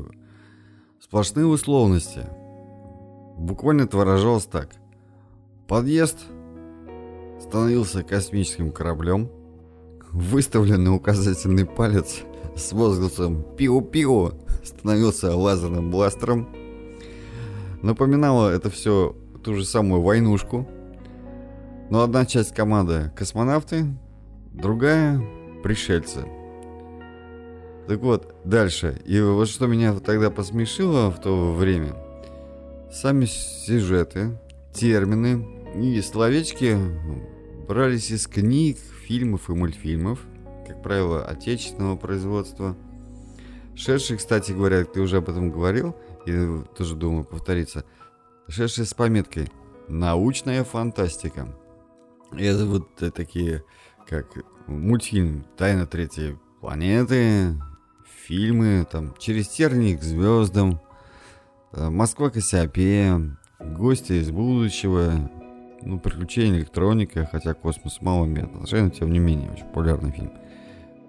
сплошные 1.00 1.46
условности. 1.46 2.26
Буквально 3.38 3.84
это 3.84 3.98
выражалось 3.98 4.46
так. 4.46 4.70
Подъезд 5.68 6.20
становился 7.40 8.04
космическим 8.04 8.72
кораблем, 8.72 9.30
выставленный 10.12 10.96
указательный 10.96 11.66
палец 11.66 12.24
с 12.56 12.72
возгласом 12.72 13.44
«Пиу-пиу» 13.58 14.34
становился 14.64 15.36
лазерным 15.36 15.92
бластером. 15.92 16.50
Напоминало 17.84 18.50
это 18.50 18.70
все 18.70 19.16
ту 19.44 19.56
же 19.56 19.66
самую 19.66 20.02
войнушку. 20.02 20.68
Но 21.90 22.02
одна 22.02 22.26
часть 22.26 22.54
команды 22.54 23.12
космонавты, 23.16 23.86
другая 24.52 25.22
пришельцы. 25.64 26.26
Так 27.88 28.00
вот, 28.02 28.36
дальше. 28.44 29.02
И 29.06 29.20
вот 29.22 29.48
что 29.48 29.68
меня 29.68 29.98
тогда 30.00 30.30
посмешило 30.30 31.10
в 31.10 31.22
то 31.22 31.54
время. 31.54 31.96
Сами 32.92 33.26
сюжеты, 33.26 34.38
термины 34.74 35.46
и 35.76 36.02
словечки 36.02 36.78
брались 37.68 38.12
из 38.12 38.28
книг, 38.28 38.78
фильмов 39.06 39.50
и 39.50 39.54
мультфильмов, 39.54 40.20
как 40.68 40.82
правило, 40.84 41.24
отечественного 41.26 41.96
производства. 41.96 42.76
Шедший, 43.76 44.18
кстати 44.18 44.52
говоря, 44.52 44.84
ты 44.86 45.02
уже 45.02 45.18
об 45.18 45.30
этом 45.30 45.52
говорил, 45.52 45.96
и 46.26 46.62
тоже 46.76 46.96
думаю 46.96 47.24
повториться, 47.24 47.86
шедший 48.50 48.86
с 48.86 48.94
пометкой 48.94 49.50
«Научная 49.88 50.64
фантастика». 50.64 51.48
И 52.36 52.44
это 52.44 52.66
вот 52.66 52.96
такие, 53.14 53.64
как 54.08 54.26
мультфильм 54.68 55.46
«Тайна 55.58 55.86
третьей 55.86 56.38
планеты», 56.62 57.56
фильмы, 58.26 58.86
там 58.90 59.14
«Через 59.20 59.48
тернии 59.50 59.96
к 59.96 60.04
звездам», 60.04 60.82
э, 61.74 61.90
«Москва 61.90 62.30
Кассиопея», 62.30 63.38
«Гости 63.60 64.14
из 64.14 64.32
будущего», 64.32 65.30
ну, 65.82 66.00
приключения, 66.00 66.60
электроника, 66.60 67.28
хотя 67.32 67.54
космос 67.54 68.02
мало 68.02 68.26
имеет 68.26 68.48
отношения, 68.48 68.86
но 68.86 68.90
тем 68.90 69.12
не 69.12 69.20
менее, 69.20 69.52
очень 69.52 69.66
популярный 69.66 70.12
фильм. 70.12 70.32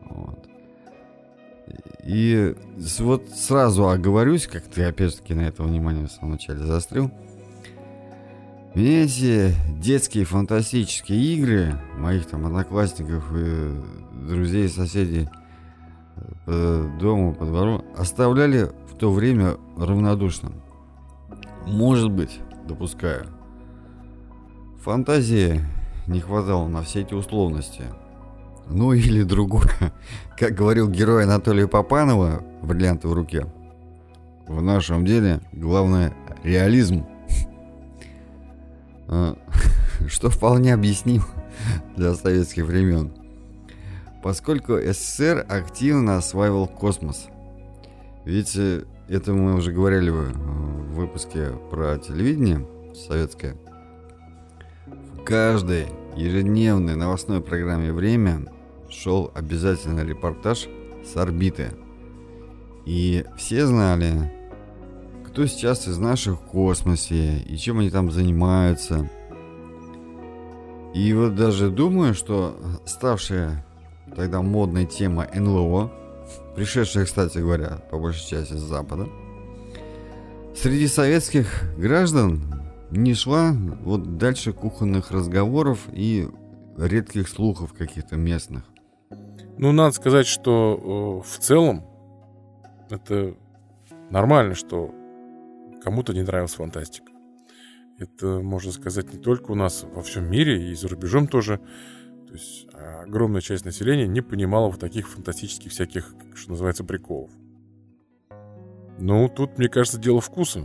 Вот. 0.08 0.48
И 2.04 2.54
вот 3.00 3.28
сразу 3.34 3.88
оговорюсь, 3.88 4.46
как 4.46 4.64
ты 4.64 4.84
опять-таки 4.84 5.34
на 5.34 5.42
это 5.42 5.62
внимание 5.62 6.06
в 6.06 6.12
самом 6.12 6.32
начале 6.32 6.60
заострил. 6.60 7.10
Эти 8.74 9.54
детские 9.80 10.24
фантастические 10.24 11.18
игры 11.34 11.74
моих 11.96 12.26
там 12.26 12.46
одноклассников 12.46 13.24
и 13.34 13.72
друзей, 14.28 14.68
соседей 14.68 15.28
по 16.44 16.90
дому, 17.00 17.34
по 17.34 17.44
двору 17.44 17.84
оставляли 17.96 18.70
в 18.90 18.96
то 18.98 19.12
время 19.12 19.56
равнодушным. 19.76 20.54
Может 21.66 22.10
быть, 22.10 22.40
допускаю. 22.66 23.26
Фантазии 24.82 25.60
не 26.06 26.20
хватало 26.20 26.68
на 26.68 26.82
все 26.82 27.02
эти 27.02 27.14
условности. 27.14 27.84
Ну 28.68 28.92
или 28.92 29.22
другое. 29.22 29.92
Как 30.38 30.54
говорил 30.54 30.88
герой 30.88 31.24
Анатолия 31.24 31.66
Попанова 31.66 32.42
«Бриллианты 32.62 33.08
в 33.08 33.12
руке». 33.12 33.46
В 34.46 34.62
нашем 34.62 35.04
деле 35.04 35.40
главное 35.52 36.14
реализм. 36.42 37.04
А, 39.08 39.36
что 40.08 40.30
вполне 40.30 40.74
объяснимо 40.74 41.26
для 41.96 42.14
советских 42.14 42.64
времен. 42.64 43.12
Поскольку 44.22 44.76
СССР 44.76 45.46
активно 45.48 46.18
осваивал 46.18 46.66
космос. 46.66 47.26
Ведь 48.24 48.56
э, 48.56 48.84
это 49.08 49.32
мы 49.32 49.54
уже 49.54 49.72
говорили 49.72 50.10
в 50.10 50.94
выпуске 50.94 51.52
про 51.70 51.98
телевидение 51.98 52.66
советское, 52.94 53.56
в 55.14 55.22
каждой 55.24 55.86
ежедневной 56.16 56.96
новостной 56.96 57.40
программе 57.40 57.92
«Время» 57.92 58.46
шел 58.90 59.30
обязательно 59.34 60.04
репортаж 60.04 60.66
с 61.04 61.16
орбиты. 61.16 61.70
И 62.84 63.24
все 63.36 63.66
знали, 63.66 64.32
кто 65.38 65.46
сейчас 65.46 65.86
из 65.86 65.98
наших 65.98 66.40
в 66.40 66.46
космосе 66.46 67.38
и 67.38 67.56
чем 67.56 67.78
они 67.78 67.90
там 67.90 68.10
занимаются. 68.10 69.08
И 70.92 71.12
вот 71.12 71.36
даже 71.36 71.70
думаю, 71.70 72.14
что 72.14 72.56
ставшая 72.86 73.64
тогда 74.16 74.42
модной 74.42 74.84
тема 74.84 75.28
НЛО, 75.32 75.92
пришедшая, 76.56 77.04
кстати 77.04 77.38
говоря, 77.38 77.80
по 77.88 78.00
большей 78.00 78.28
части 78.28 78.54
с 78.54 78.62
Запада, 78.62 79.06
среди 80.56 80.88
советских 80.88 81.72
граждан 81.78 82.42
не 82.90 83.14
шла 83.14 83.52
вот 83.84 84.18
дальше 84.18 84.52
кухонных 84.52 85.12
разговоров 85.12 85.86
и 85.92 86.28
редких 86.76 87.28
слухов 87.28 87.74
каких-то 87.74 88.16
местных. 88.16 88.64
Ну, 89.56 89.70
надо 89.70 89.94
сказать, 89.94 90.26
что 90.26 91.22
э, 91.22 91.30
в 91.30 91.38
целом 91.38 91.84
это 92.90 93.36
нормально, 94.10 94.56
что 94.56 94.97
кому-то 95.82 96.12
не 96.12 96.22
нравилась 96.22 96.54
фантастика. 96.54 97.12
Это, 97.98 98.40
можно 98.40 98.70
сказать, 98.70 99.12
не 99.12 99.18
только 99.18 99.50
у 99.50 99.54
нас 99.54 99.84
во 99.84 100.02
всем 100.02 100.30
мире, 100.30 100.70
и 100.70 100.74
за 100.74 100.88
рубежом 100.88 101.26
тоже. 101.26 101.60
То 102.28 102.34
есть 102.34 102.68
огромная 102.72 103.40
часть 103.40 103.64
населения 103.64 104.06
не 104.06 104.20
понимала 104.20 104.70
в 104.70 104.78
таких 104.78 105.08
фантастических 105.08 105.72
всяких, 105.72 106.14
что 106.34 106.50
называется, 106.50 106.84
приколов. 106.84 107.30
Ну, 108.98 109.28
тут, 109.28 109.58
мне 109.58 109.68
кажется, 109.68 109.98
дело 109.98 110.20
вкуса. 110.20 110.60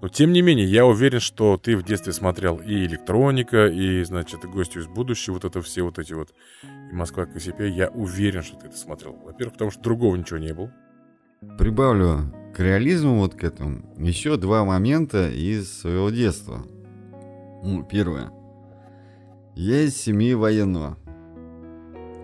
Но, 0.00 0.08
тем 0.08 0.32
не 0.32 0.42
менее, 0.42 0.66
я 0.66 0.84
уверен, 0.84 1.20
что 1.20 1.56
ты 1.56 1.76
в 1.76 1.82
детстве 1.82 2.12
смотрел 2.12 2.58
и 2.58 2.84
«Электроника», 2.84 3.68
и, 3.68 4.02
значит, 4.02 4.44
и 4.44 4.48
«Гостю 4.48 4.80
из 4.80 4.86
будущего», 4.86 5.34
вот 5.34 5.44
это 5.44 5.62
все 5.62 5.82
вот 5.82 5.98
эти 5.98 6.12
вот, 6.12 6.34
и 6.62 6.94
«Москва 6.94 7.26
КСП». 7.26 7.60
Я 7.60 7.88
уверен, 7.88 8.42
что 8.42 8.56
ты 8.56 8.66
это 8.66 8.76
смотрел. 8.76 9.14
Во-первых, 9.14 9.54
потому 9.54 9.70
что 9.70 9.82
другого 9.82 10.16
ничего 10.16 10.38
не 10.38 10.52
было. 10.52 10.72
Прибавлю 11.58 12.32
к 12.54 12.60
реализму 12.60 13.18
вот 13.18 13.34
к 13.34 13.42
этому 13.42 13.82
еще 13.98 14.36
два 14.36 14.64
момента 14.64 15.28
из 15.28 15.80
своего 15.80 16.10
детства. 16.10 16.64
Ну, 17.64 17.82
первое. 17.82 18.30
Я 19.56 19.82
из 19.82 19.96
семьи 19.96 20.34
военного. 20.34 20.96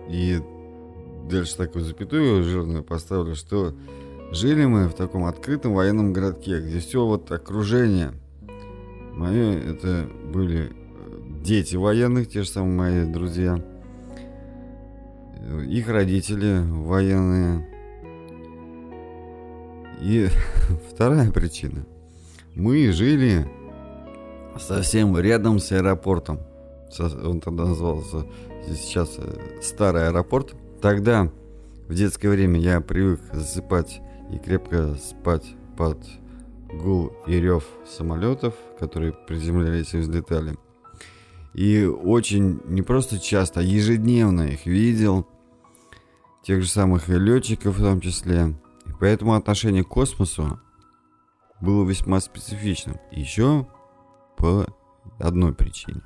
И 0.09 0.39
дальше 1.29 1.57
такую 1.57 1.83
запятую 1.83 2.43
жирную 2.43 2.83
поставлю, 2.83 3.35
что 3.35 3.75
жили 4.31 4.65
мы 4.65 4.87
в 4.87 4.93
таком 4.93 5.25
открытом 5.25 5.73
военном 5.73 6.13
городке, 6.13 6.61
где 6.61 6.79
все 6.79 7.05
вот 7.05 7.29
окружение. 7.31 8.13
Мое 9.13 9.57
это 9.57 10.09
были 10.33 10.71
дети 11.43 11.75
военных, 11.75 12.29
те 12.29 12.43
же 12.43 12.49
самые 12.49 13.03
мои 13.03 13.13
друзья. 13.13 13.61
Их 15.67 15.89
родители 15.89 16.61
военные. 16.65 17.70
И 20.01 20.29
вторая 20.91 21.31
причина. 21.31 21.85
Мы 22.55 22.91
жили 22.91 23.47
совсем 24.59 25.17
рядом 25.17 25.59
с 25.59 25.71
аэропортом. 25.71 26.39
Он 27.23 27.39
тогда 27.39 27.65
назывался 27.65 28.25
сейчас 28.67 29.15
э, 29.17 29.61
старый 29.61 30.07
аэропорт. 30.07 30.55
Тогда, 30.81 31.31
в 31.87 31.93
детское 31.93 32.29
время, 32.29 32.59
я 32.59 32.81
привык 32.81 33.21
засыпать 33.31 34.01
и 34.33 34.37
крепко 34.37 34.95
спать 34.95 35.45
под 35.77 36.03
гул 36.73 37.13
и 37.27 37.39
рев 37.39 37.65
самолетов, 37.87 38.55
которые 38.79 39.13
приземлялись 39.13 39.93
и 39.93 39.97
взлетали. 39.97 40.57
И 41.53 41.85
очень, 41.85 42.59
не 42.65 42.81
просто 42.81 43.19
часто, 43.19 43.59
а 43.59 43.63
ежедневно 43.63 44.43
их 44.43 44.65
видел. 44.65 45.27
Тех 46.43 46.63
же 46.63 46.69
самых 46.69 47.07
летчиков 47.07 47.77
в 47.77 47.81
том 47.81 48.01
числе. 48.01 48.55
Поэтому 49.01 49.33
отношение 49.33 49.83
к 49.83 49.87
космосу 49.87 50.59
было 51.59 51.83
весьма 51.83 52.19
специфичным. 52.19 52.97
Еще 53.09 53.67
по 54.37 54.67
одной 55.17 55.55
причине. 55.55 56.01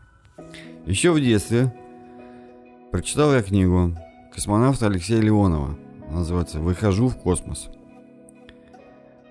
Еще 0.86 1.12
в 1.12 1.20
детстве 1.20 1.76
прочитал 2.94 3.34
я 3.34 3.44
книгу 3.44 3.98
космонавта 4.34 4.88
Алексея 4.88 5.20
Леонова. 5.20 5.78
Называется 6.10 6.62
«Выхожу 6.62 7.10
в 7.10 7.18
космос». 7.18 7.68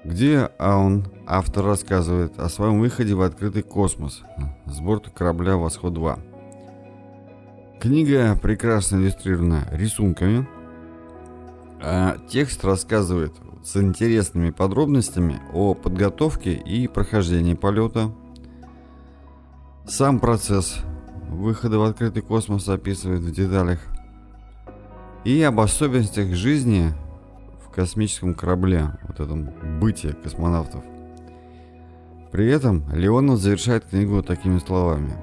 Где 0.05 0.51
он, 0.59 1.07
автор, 1.27 1.65
рассказывает 1.65 2.39
о 2.39 2.51
своем 2.51 2.81
выходе 2.81 3.15
в 3.15 3.23
открытый 3.23 3.63
космос 3.63 4.23
с 4.67 4.81
борта 4.81 5.11
корабля 5.11 5.57
«Восход-2». 5.57 6.21
Книга 7.81 8.37
прекрасно 8.37 8.97
иллюстрирована 8.97 9.67
рисунками, 9.73 10.47
а 11.81 12.19
текст 12.29 12.63
рассказывает 12.63 13.33
с 13.65 13.77
интересными 13.79 14.51
подробностями 14.51 15.41
о 15.53 15.75
подготовке 15.75 16.53
и 16.53 16.87
прохождении 16.87 17.55
полета. 17.55 18.13
Сам 19.87 20.21
процесс 20.21 20.81
выхода 21.31 21.79
в 21.79 21.83
открытый 21.83 22.23
космос 22.23 22.69
описывает 22.69 23.23
в 23.23 23.33
деталях. 23.33 23.81
И 25.25 25.43
об 25.43 25.61
особенностях 25.61 26.35
жизни 26.35 26.93
в 27.65 27.71
космическом 27.71 28.35
корабле, 28.35 28.91
вот 29.09 29.21
этом 29.21 29.51
бытие 29.81 30.13
космонавтов. 30.13 30.85
При 32.31 32.51
этом 32.51 32.85
Леонов 32.93 33.39
завершает 33.39 33.87
книгу 33.87 34.23
такими 34.23 34.59
словами. 34.59 35.15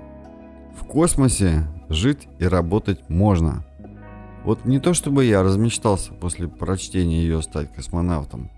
В 0.76 0.86
космосе 0.86 1.68
жить 1.90 2.28
и 2.40 2.46
работать 2.46 3.08
можно– 3.08 3.64
вот 4.44 4.66
не 4.66 4.80
то 4.80 4.94
чтобы 4.94 5.26
я 5.26 5.44
размечтался 5.44 6.14
после 6.14 6.48
прочтения 6.48 7.22
ее 7.22 7.42
стать 7.42 7.74
космонавтом. 7.74 8.50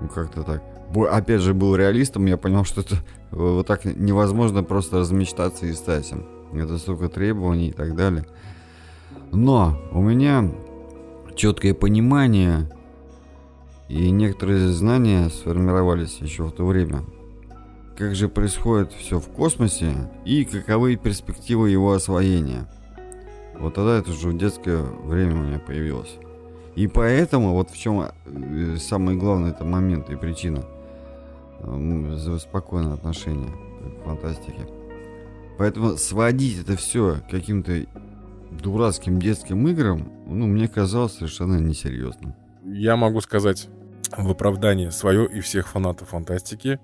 Ну 0.00 0.08
как-то 0.08 0.42
так. 0.42 0.62
Опять 1.10 1.40
же 1.40 1.54
был 1.54 1.74
реалистом, 1.74 2.26
я 2.26 2.36
понял, 2.36 2.64
что 2.64 2.82
это 2.82 2.96
вот 3.30 3.66
так 3.66 3.84
невозможно 3.84 4.62
просто 4.62 4.98
размечтаться 4.98 5.66
и 5.66 5.72
стать 5.72 6.10
им. 6.12 6.26
Это 6.52 6.76
столько 6.76 7.08
требований 7.08 7.68
и 7.68 7.72
так 7.72 7.96
далее. 7.96 8.26
Но 9.30 9.78
у 9.90 10.02
меня 10.02 10.50
четкое 11.34 11.72
понимание 11.72 12.70
и 13.88 14.10
некоторые 14.10 14.68
знания 14.68 15.30
сформировались 15.30 16.18
еще 16.18 16.44
в 16.44 16.52
то 16.52 16.66
время. 16.66 17.04
Как 17.96 18.14
же 18.14 18.28
происходит 18.28 18.92
все 18.92 19.18
в 19.18 19.28
космосе 19.28 19.94
и 20.26 20.44
каковы 20.44 20.96
перспективы 20.96 21.70
его 21.70 21.92
освоения– 21.92 22.68
вот 23.62 23.74
тогда 23.74 23.98
это 23.98 24.10
уже 24.10 24.32
детское 24.32 24.82
время 24.82 25.36
у 25.36 25.44
меня 25.44 25.60
появилось. 25.60 26.16
И 26.74 26.88
поэтому, 26.88 27.52
вот 27.52 27.70
в 27.70 27.78
чем 27.78 28.00
э, 28.00 28.76
самый 28.78 29.16
главный 29.16 29.50
это 29.50 29.64
момент 29.64 30.10
и 30.10 30.16
причина 30.16 30.64
э, 31.60 32.38
спокойное 32.40 32.94
отношение 32.94 33.50
к 34.00 34.04
фантастике. 34.04 34.66
Поэтому 35.58 35.96
сводить 35.96 36.60
это 36.60 36.76
все 36.76 37.18
каким-то 37.30 37.86
дурацким 38.50 39.20
детским 39.20 39.68
играм, 39.68 40.10
ну, 40.26 40.46
мне 40.46 40.66
казалось 40.66 41.12
совершенно 41.12 41.60
несерьезным. 41.60 42.34
Я 42.64 42.96
могу 42.96 43.20
сказать 43.20 43.68
в 44.16 44.28
оправдании 44.28 44.88
свое 44.88 45.26
и 45.26 45.40
всех 45.40 45.68
фанатов 45.68 46.08
фантастики, 46.08 46.80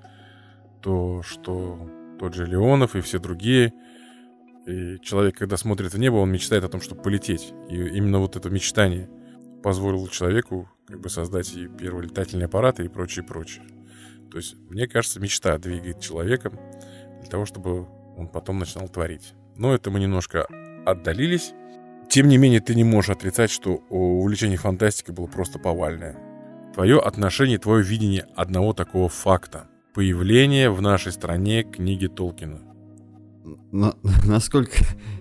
то, 0.80 1.22
что 1.24 1.76
тот 2.20 2.34
же 2.34 2.46
Леонов 2.46 2.94
и 2.94 3.00
все 3.00 3.18
другие– 3.18 3.72
и 4.68 5.00
человек, 5.00 5.38
когда 5.38 5.56
смотрит 5.56 5.94
в 5.94 5.98
небо, 5.98 6.16
он 6.16 6.30
мечтает 6.30 6.62
о 6.62 6.68
том, 6.68 6.82
чтобы 6.82 7.00
полететь. 7.00 7.54
И 7.70 7.74
именно 7.74 8.18
вот 8.18 8.36
это 8.36 8.50
мечтание 8.50 9.08
позволило 9.62 10.06
человеку 10.10 10.68
как 10.86 11.00
бы 11.00 11.08
создать 11.08 11.54
и 11.54 11.68
первый 11.68 12.04
летательный 12.04 12.44
аппарат 12.44 12.78
и 12.78 12.88
прочее, 12.88 13.24
прочее. 13.24 13.64
То 14.30 14.36
есть, 14.36 14.56
мне 14.68 14.86
кажется, 14.86 15.20
мечта 15.20 15.56
двигает 15.56 16.00
человека 16.00 16.50
для 17.20 17.30
того, 17.30 17.46
чтобы 17.46 17.88
он 18.18 18.28
потом 18.28 18.58
начинал 18.58 18.90
творить. 18.90 19.32
Но 19.56 19.74
это 19.74 19.90
мы 19.90 20.00
немножко 20.00 20.46
отдалились. 20.84 21.54
Тем 22.10 22.28
не 22.28 22.36
менее, 22.36 22.60
ты 22.60 22.74
не 22.74 22.84
можешь 22.84 23.10
отрицать, 23.10 23.50
что 23.50 23.76
увлечение 23.88 24.58
фантастикой 24.58 25.14
было 25.14 25.26
просто 25.26 25.58
повальное. 25.58 26.18
Твое 26.74 27.00
отношение, 27.00 27.58
твое 27.58 27.82
видение 27.82 28.26
одного 28.36 28.74
такого 28.74 29.08
факта. 29.08 29.66
Появление 29.94 30.70
в 30.70 30.82
нашей 30.82 31.12
стране 31.12 31.62
книги 31.62 32.06
Толкина 32.06 32.67
на, 33.72 33.94
насколько 34.24 34.76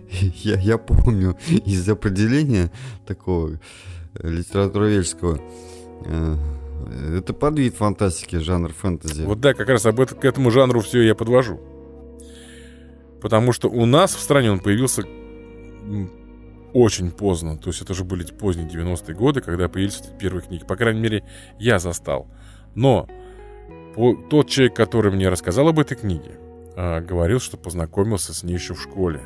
я, 0.09 0.59
я 0.59 0.77
помню 0.77 1.37
из 1.47 1.87
определения 1.89 2.71
такого 3.05 3.59
э, 4.15 4.29
литературоведческого, 4.29 5.39
э, 6.05 6.35
это 7.17 7.33
подвид 7.33 7.75
фантастики, 7.75 8.37
жанр 8.37 8.73
фэнтези. 8.73 9.23
Вот 9.23 9.39
да, 9.39 9.53
как 9.53 9.69
раз 9.69 9.85
об 9.85 9.99
этом, 9.99 10.17
к 10.19 10.25
этому 10.25 10.51
жанру 10.51 10.79
все 10.81 11.01
я 11.01 11.15
подвожу. 11.15 11.59
Потому 13.21 13.51
что 13.51 13.69
у 13.69 13.85
нас 13.85 14.15
в 14.15 14.19
стране 14.19 14.51
он 14.51 14.59
появился 14.59 15.03
очень 16.73 17.11
поздно. 17.11 17.57
То 17.57 17.69
есть 17.69 17.81
это 17.81 17.93
же 17.93 18.03
были 18.03 18.23
поздние 18.25 18.67
90-е 18.67 19.15
годы, 19.15 19.41
когда 19.41 19.67
появились 19.67 20.01
первые 20.19 20.43
книги. 20.43 20.63
По 20.63 20.75
крайней 20.75 21.01
мере, 21.01 21.23
я 21.59 21.79
застал. 21.79 22.27
Но 22.75 23.07
тот 24.29 24.49
человек, 24.49 24.75
который 24.75 25.11
мне 25.11 25.29
рассказал 25.29 25.67
об 25.67 25.79
этой 25.79 25.97
книге, 25.97 26.37
а, 26.77 27.01
говорил, 27.01 27.39
что 27.39 27.57
познакомился 27.57 28.35
с 28.35 28.43
ней 28.43 28.53
еще 28.53 28.75
в 28.75 28.81
школе. 28.81 29.19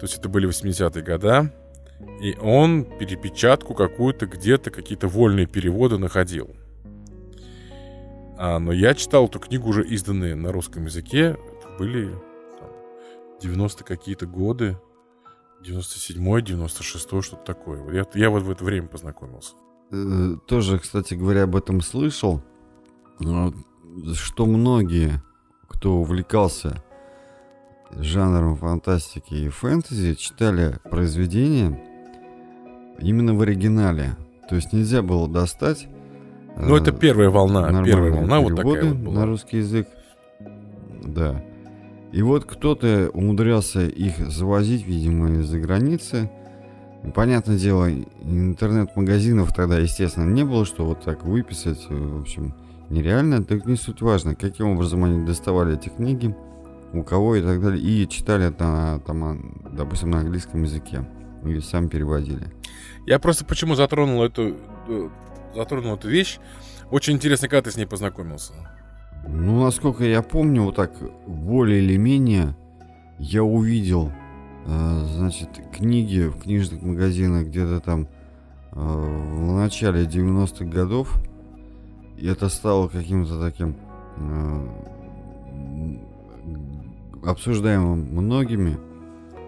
То 0.00 0.06
есть 0.06 0.16
это 0.18 0.30
были 0.30 0.48
80-е 0.48 1.02
года, 1.04 1.52
и 2.22 2.34
он 2.40 2.84
перепечатку 2.84 3.74
какую-то 3.74 4.26
где-то, 4.26 4.70
какие-то 4.70 5.08
вольные 5.08 5.46
переводы 5.46 5.98
находил. 5.98 6.56
А, 8.38 8.58
но 8.58 8.72
я 8.72 8.94
читал 8.94 9.26
эту 9.26 9.38
книгу 9.38 9.68
уже 9.68 9.86
изданные 9.86 10.34
на 10.34 10.52
русском 10.52 10.86
языке. 10.86 11.36
Это 11.58 11.76
были 11.78 12.10
там, 12.58 12.70
90 13.42 13.84
какие-то 13.84 14.26
годы. 14.26 14.78
97-й, 15.62 16.42
96-й, 16.42 17.22
что-то 17.22 17.44
такое. 17.44 17.92
Я, 17.92 18.06
я 18.14 18.30
вот 18.30 18.42
в 18.42 18.50
это 18.50 18.64
время 18.64 18.88
познакомился. 18.88 19.52
Э, 19.92 20.36
тоже, 20.46 20.78
кстати 20.78 21.12
говоря, 21.12 21.42
об 21.42 21.54
этом 21.54 21.82
слышал, 21.82 22.42
что 24.14 24.46
многие, 24.46 25.22
кто 25.72 25.96
увлекался 25.96 26.82
жанром 27.90 28.56
фантастики 28.56 29.34
и 29.34 29.48
фэнтези, 29.48 30.14
читали 30.14 30.76
произведения 30.90 31.80
именно 32.98 33.34
в 33.34 33.40
оригинале. 33.42 34.16
То 34.48 34.56
есть 34.56 34.72
нельзя 34.72 35.02
было 35.02 35.28
достать 35.28 35.88
ну, 36.56 36.76
это 36.76 36.92
первая 36.92 37.30
волна. 37.30 37.82
Первая 37.84 38.12
волна 38.12 38.40
вот 38.40 38.56
такая 38.56 38.84
вот 38.84 38.96
была. 38.96 39.20
на 39.20 39.26
русский 39.26 39.58
язык. 39.58 39.88
Да. 41.02 41.42
И 42.12 42.22
вот 42.22 42.44
кто-то 42.44 43.10
умудрялся 43.12 43.80
их 43.80 44.18
завозить, 44.18 44.86
видимо, 44.86 45.30
из-за 45.40 45.58
границы. 45.58 46.30
понятное 47.14 47.58
дело, 47.58 47.90
интернет-магазинов 47.90 49.54
тогда, 49.54 49.78
естественно, 49.78 50.30
не 50.30 50.44
было, 50.44 50.64
что 50.64 50.84
вот 50.84 51.02
так 51.02 51.24
выписать. 51.24 51.86
В 51.88 52.20
общем, 52.20 52.54
нереально. 52.92 53.42
Так 53.42 53.66
не 53.66 53.76
суть 53.76 54.02
важно, 54.02 54.34
каким 54.34 54.68
образом 54.68 55.04
они 55.04 55.26
доставали 55.26 55.76
эти 55.76 55.88
книги, 55.88 56.34
у 56.92 57.02
кого 57.02 57.36
и 57.36 57.42
так 57.42 57.60
далее. 57.60 57.82
И 57.82 58.08
читали 58.08 58.46
это, 58.46 59.02
там, 59.06 59.62
допустим, 59.72 60.10
на 60.10 60.20
английском 60.20 60.62
языке. 60.62 61.04
И 61.44 61.58
сам 61.60 61.88
переводили. 61.88 62.52
Я 63.06 63.18
просто 63.18 63.44
почему 63.44 63.74
затронул 63.74 64.22
эту 64.22 64.56
э, 64.88 65.08
затронул 65.54 65.96
эту 65.96 66.08
вещь. 66.08 66.38
Очень 66.90 67.14
интересно, 67.14 67.48
когда 67.48 67.62
ты 67.62 67.72
с 67.72 67.76
ней 67.76 67.86
познакомился. 67.86 68.52
Ну, 69.26 69.64
насколько 69.64 70.04
я 70.04 70.22
помню, 70.22 70.62
вот 70.64 70.76
так 70.76 70.92
более 71.26 71.82
или 71.82 71.96
менее 71.96 72.56
я 73.18 73.42
увидел, 73.42 74.12
э, 74.66 75.04
значит, 75.16 75.48
книги 75.72 76.28
в 76.28 76.42
книжных 76.42 76.82
магазинах 76.82 77.46
где-то 77.46 77.80
там 77.80 78.08
э, 78.72 78.76
в 78.76 79.52
начале 79.52 80.04
90-х 80.04 80.64
годов. 80.64 81.16
И 82.22 82.28
это 82.28 82.48
стало 82.48 82.86
каким-то 82.86 83.40
таким 83.40 83.74
э, 84.16 84.66
обсуждаемым 87.24 87.98
многими 88.14 88.78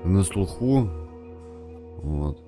на 0.03 0.25
слуху. 0.25 0.91
Вот. 2.03 2.43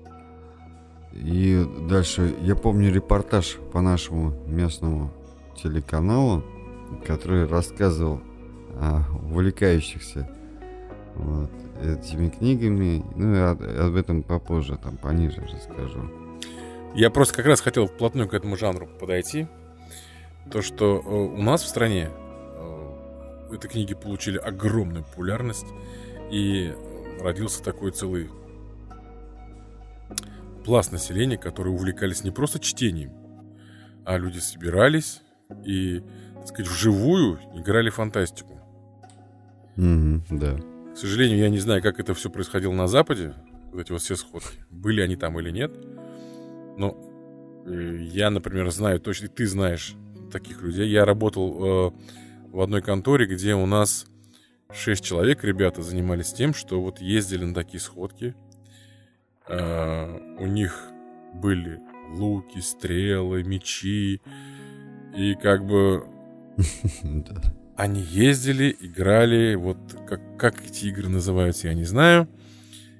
И 1.13 1.65
дальше, 1.89 2.35
я 2.41 2.57
помню 2.57 2.91
репортаж 2.91 3.55
по 3.71 3.79
нашему 3.79 4.33
местному 4.47 5.11
телеканалу, 5.55 6.43
который 7.05 7.47
рассказывал 7.47 8.19
о 8.81 9.03
увлекающихся 9.31 10.29
вот, 11.15 11.49
этими 11.81 12.27
книгами. 12.27 13.01
Ну 13.15 13.33
и 13.33 13.37
об, 13.37 13.61
об 13.61 13.95
этом 13.95 14.23
попозже, 14.23 14.77
там 14.83 14.97
пониже 14.97 15.41
расскажу. 15.41 16.01
Я 16.95 17.11
просто 17.11 17.33
как 17.37 17.45
раз 17.45 17.61
хотел 17.61 17.87
вплотную 17.87 18.27
к 18.27 18.33
этому 18.33 18.57
жанру 18.57 18.89
подойти. 18.99 19.47
То, 20.51 20.61
что 20.61 20.97
э, 20.97 21.09
у 21.09 21.41
нас 21.41 21.63
в 21.63 21.67
стране 21.67 22.09
э, 22.09 23.53
эти 23.53 23.67
книги 23.67 23.93
получили 23.93 24.37
огромную 24.37 25.03
популярность, 25.03 25.67
и 26.31 26.73
родился 27.21 27.63
такой 27.63 27.91
целый 27.91 28.29
пласт 30.65 30.91
населения, 30.91 31.37
которые 31.37 31.73
увлекались 31.73 32.23
не 32.23 32.31
просто 32.31 32.59
чтением, 32.59 33.11
а 34.05 34.17
люди 34.17 34.39
собирались 34.39 35.21
и, 35.65 36.03
так 36.35 36.47
сказать, 36.47 36.67
вживую 36.71 37.39
играли 37.55 37.89
фантастику. 37.89 38.59
Mm-hmm, 39.77 40.21
да. 40.31 40.57
К 40.93 40.97
сожалению, 40.97 41.39
я 41.39 41.49
не 41.49 41.59
знаю, 41.59 41.81
как 41.81 41.99
это 41.99 42.13
все 42.13 42.29
происходило 42.29 42.73
на 42.73 42.87
Западе, 42.87 43.33
вот 43.71 43.81
эти 43.81 43.91
вот 43.91 44.01
все 44.01 44.15
сходки. 44.15 44.65
Были 44.69 45.01
они 45.01 45.15
там 45.15 45.39
или 45.39 45.51
нет. 45.51 45.71
Но 46.77 46.97
э, 47.65 47.97
я, 48.01 48.29
например, 48.29 48.69
знаю 48.71 48.99
точно, 48.99 49.27
ты 49.27 49.45
знаешь 49.45 49.95
таких 50.31 50.61
людей. 50.61 50.89
Я 50.89 51.05
работал 51.05 51.89
э, 51.89 51.91
в 52.51 52.61
одной 52.61 52.81
конторе, 52.81 53.25
где 53.25 53.55
у 53.55 53.65
нас 53.65 54.05
шесть 54.71 55.03
человек, 55.03 55.43
ребята, 55.43 55.81
занимались 55.81 56.33
тем, 56.33 56.53
что 56.53 56.81
вот 56.81 56.99
ездили 56.99 57.45
на 57.45 57.53
такие 57.53 57.79
сходки, 57.79 58.35
Э, 59.47 60.19
у 60.39 60.45
них 60.45 60.89
были 61.33 61.79
луки, 62.09 62.59
стрелы, 62.59 63.43
мечи. 63.43 64.21
И 65.15 65.35
как 65.35 65.65
бы 65.65 66.05
они 67.77 68.01
ездили, 68.01 68.75
играли, 68.79 69.55
вот 69.55 69.77
как, 70.07 70.37
как 70.37 70.65
эти 70.65 70.85
игры 70.85 71.09
называются, 71.09 71.67
я 71.67 71.73
не 71.73 71.85
знаю. 71.85 72.27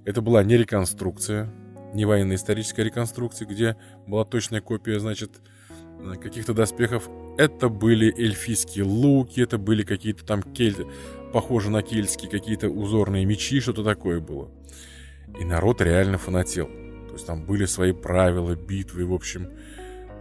Это 0.06 0.22
была 0.22 0.44
не 0.44 0.56
реконструкция, 0.56 1.52
не 1.94 2.06
военно-историческая 2.06 2.84
реконструкция, 2.84 3.46
где 3.46 3.76
была 4.08 4.24
точная 4.24 4.62
копия, 4.62 5.00
значит, 5.00 5.42
каких-то 6.22 6.54
доспехов. 6.54 7.10
Это 7.38 7.70
были 7.70 8.14
эльфийские 8.18 8.86
луки, 8.86 9.42
это 9.42 9.58
были 9.58 9.84
какие-то 9.84 10.26
там 10.26 10.42
кельты, 10.42 10.86
похожие 11.34 11.72
на 11.72 11.84
кельтские 11.84 12.30
какие-то 12.30 12.70
узорные 12.70 13.26
мечи, 13.26 13.60
что-то 13.60 13.84
такое 13.84 14.20
было. 14.20 14.50
И 15.40 15.46
народ 15.46 15.82
реально 15.82 16.18
фанател. 16.18 16.68
То 17.08 17.14
есть 17.14 17.28
там 17.28 17.46
были 17.46 17.66
свои 17.66 17.92
правила, 17.92 18.56
битвы, 18.56 19.06
в 19.06 19.14
общем, 19.14 19.50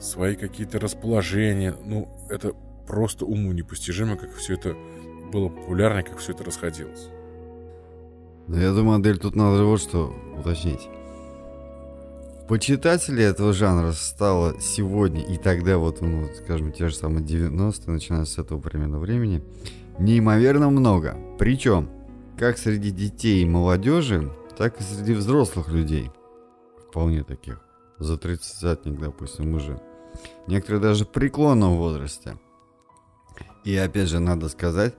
свои 0.01 0.37
какие-то 0.37 0.79
расположения. 0.79 1.75
Ну, 1.85 2.09
это 2.29 2.53
просто 2.87 3.25
уму 3.25 3.53
непостижимо, 3.53 4.17
как 4.17 4.35
все 4.35 4.55
это 4.55 4.77
было 5.33 5.49
популярно, 5.49 6.03
как 6.03 6.19
все 6.19 6.33
это 6.33 6.45
расходилось. 6.45 7.09
Ну, 8.49 8.59
я 8.59 8.73
думаю, 8.73 8.99
Адель, 8.99 9.19
тут 9.19 9.35
надо 9.35 9.65
вот 9.65 9.81
что 9.81 10.15
уточнить. 10.39 10.89
Почитателей 12.49 13.25
этого 13.25 13.53
жанра 13.53 13.91
стало 13.91 14.61
сегодня 14.61 15.21
и 15.21 15.37
тогда, 15.37 15.79
вот, 15.79 16.01
ну, 16.01 16.29
скажем, 16.45 16.71
те 16.71 16.89
же 16.89 16.95
самые 16.95 17.25
90-е, 17.25 17.93
начиная 17.93 18.25
с 18.25 18.39
этого 18.39 18.61
примерно 18.61 19.01
времени, 19.01 19.43
неимоверно 19.99 20.71
много. 20.71 21.19
Причем, 21.41 21.91
как 22.39 22.57
среди 22.57 22.93
детей 22.93 23.43
и 23.43 23.47
молодежи, 23.47 24.31
так 24.57 24.81
и 24.81 24.85
среди 24.85 25.15
взрослых 25.15 25.69
людей. 25.69 26.11
Вполне 26.89 27.25
таких. 27.25 27.61
За 27.99 28.17
30 28.17 28.97
допустим, 28.97 29.55
уже. 29.55 29.81
Некоторые 30.47 30.81
даже 30.81 31.05
преклонном 31.05 31.77
возрасте. 31.77 32.39
И 33.65 33.77
опять 33.77 34.09
же 34.09 34.21
надо 34.21 34.49
сказать, 34.49 34.95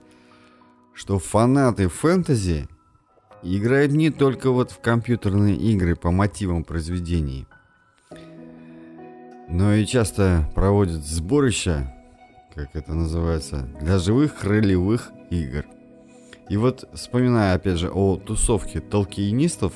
что 0.92 1.18
фанаты 1.18 1.88
фэнтези 1.88 2.68
играют 3.42 3.92
не 3.92 4.10
только 4.10 4.50
вот 4.50 4.70
в 4.70 4.80
компьютерные 4.80 5.56
игры 5.56 5.96
по 5.96 6.10
мотивам 6.10 6.64
произведений, 6.64 7.46
но 9.48 9.74
и 9.74 9.86
часто 9.86 10.48
проводят 10.54 11.04
сборища, 11.04 11.94
как 12.54 12.74
это 12.74 12.94
называется, 12.94 13.68
для 13.80 13.98
живых 13.98 14.44
ролевых 14.44 15.10
игр– 15.30 15.64
и 16.48 16.56
вот, 16.56 16.88
вспоминая, 16.94 17.54
опять 17.54 17.78
же, 17.78 17.90
о 17.90 18.16
тусовке 18.16 18.80
толкиенистов, 18.80 19.74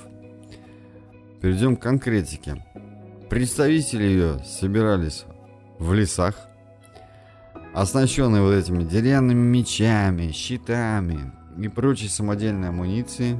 перейдем 1.40 1.76
к 1.76 1.82
конкретике. 1.82 2.64
Представители 3.28 4.04
ее 4.04 4.38
собирались 4.44 5.24
в 5.78 5.92
лесах, 5.92 6.34
оснащенные 7.74 8.42
вот 8.42 8.52
этими 8.52 8.84
деревянными 8.84 9.58
мечами, 9.58 10.32
щитами 10.32 11.32
и 11.58 11.68
прочей 11.68 12.08
самодельной 12.08 12.70
амуницией, 12.70 13.36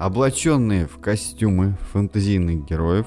облаченные 0.00 0.86
в 0.86 0.98
костюмы 0.98 1.76
фэнтезийных 1.92 2.66
героев, 2.66 3.06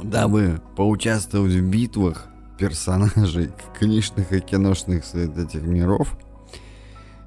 дабы 0.00 0.60
поучаствовать 0.76 1.54
в 1.54 1.68
битвах 1.68 2.26
персонажей 2.58 3.50
книжных 3.78 4.32
и 4.32 4.40
киношных 4.40 5.04
этих 5.14 5.62
миров– 5.62 6.16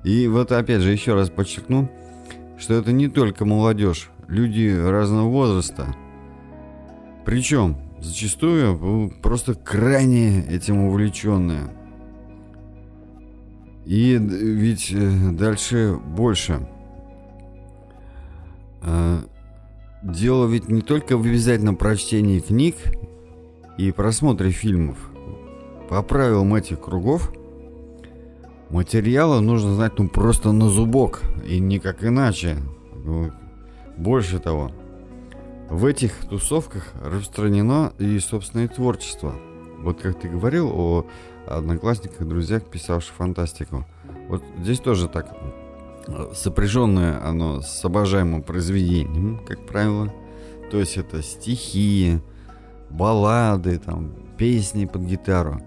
и 0.05 0.27
вот 0.27 0.51
опять 0.51 0.81
же 0.81 0.91
еще 0.91 1.15
раз 1.15 1.31
подчеркну, 1.31 1.89
что 2.59 2.75
это 2.75 2.91
не 2.91 3.07
только 3.07 3.43
молодежь, 3.43 4.11
люди 4.27 4.71
разного 4.71 5.27
возраста. 5.29 5.95
Причем 7.25 7.75
зачастую 7.99 9.11
просто 9.23 9.55
крайне 9.55 10.45
этим 10.45 10.83
увлеченные. 10.83 11.71
И 13.83 14.15
ведь 14.15 14.91
э, 14.91 15.31
дальше 15.31 15.97
больше. 16.15 16.67
А, 18.85 19.23
дело 20.03 20.45
ведь 20.45 20.69
не 20.69 20.81
только 20.81 21.17
в 21.17 21.21
обязательном 21.21 21.75
прочтении 21.75 22.39
книг 22.39 22.75
и 23.77 23.91
просмотре 23.91 24.51
фильмов. 24.51 24.97
по 25.89 26.01
правилам 26.03 26.53
этих 26.53 26.79
кругов 26.79 27.31
материала 28.69 29.39
нужно 29.39 29.73
знать 29.73 29.93
ну 29.97 30.07
просто 30.07 30.51
на 30.51 30.69
зубок 30.69 31.21
и 31.45 31.59
никак 31.59 32.03
иначе. 32.03 32.57
Больше 33.97 34.39
того, 34.39 34.71
в 35.69 35.85
этих 35.85 36.13
тусовках 36.29 36.91
распространено 37.01 37.93
и 37.97 38.19
собственное 38.19 38.67
творчество. 38.67 39.35
Вот 39.79 39.99
как 39.99 40.19
ты 40.19 40.29
говорил 40.29 40.69
о 40.71 41.05
одноклассниках, 41.47 42.27
друзьях, 42.27 42.63
писавших 42.63 43.15
фантастику. 43.15 43.85
Вот 44.27 44.43
здесь 44.59 44.79
тоже 44.79 45.07
так 45.07 45.35
сопряженное 46.33 47.23
оно 47.25 47.61
с 47.61 47.83
обожаемым 47.83 48.43
произведением, 48.43 49.41
как 49.45 49.65
правило. 49.65 50.13
То 50.71 50.79
есть 50.79 50.97
это 50.97 51.21
стихи, 51.21 52.19
баллады, 52.89 53.77
там, 53.77 54.13
песни 54.37 54.85
под 54.85 55.03
гитару. 55.03 55.61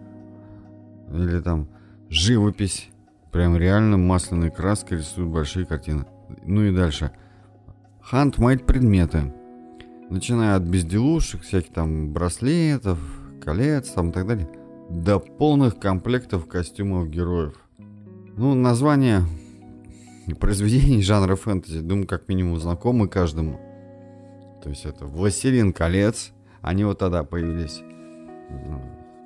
Или 1.13 1.41
там 1.41 1.69
живопись. 2.09 2.91
Прям 3.33 3.57
реально 3.57 3.99
масляной 3.99 4.51
краской 4.51 4.99
рисуют 4.99 5.31
большие 5.31 5.67
картины. 5.67 6.07
Ну 6.45 6.63
и 6.63 6.75
дальше. 6.75 7.11
Хант 8.01 8.39
мает 8.39 8.67
предметы. 8.67 9.33
Начиная 10.11 10.57
от 10.57 10.63
безделушек, 10.63 11.43
всяких 11.43 11.73
там 11.73 12.13
браслетов, 12.13 12.99
колец 13.43 13.91
там 13.91 14.09
и 14.09 14.13
так 14.13 14.27
далее, 14.27 14.49
до 14.89 15.19
полных 15.19 15.79
комплектов 15.79 16.47
костюмов 16.47 17.09
героев. 17.11 17.55
Ну, 18.37 18.55
название 18.55 19.23
произведений 20.35 21.03
жанра 21.03 21.37
фэнтези, 21.37 21.81
думаю, 21.81 22.07
как 22.07 22.29
минимум 22.29 22.59
знакомы 22.59 23.09
каждому. 23.09 23.61
То 24.63 24.71
есть 24.71 24.85
это 24.85 25.07
«Властелин 25.07 25.73
колец», 25.73 26.33
они 26.61 26.85
вот 26.85 26.99
тогда 26.99 27.23
появились, 27.23 27.81
ну, 28.51 28.83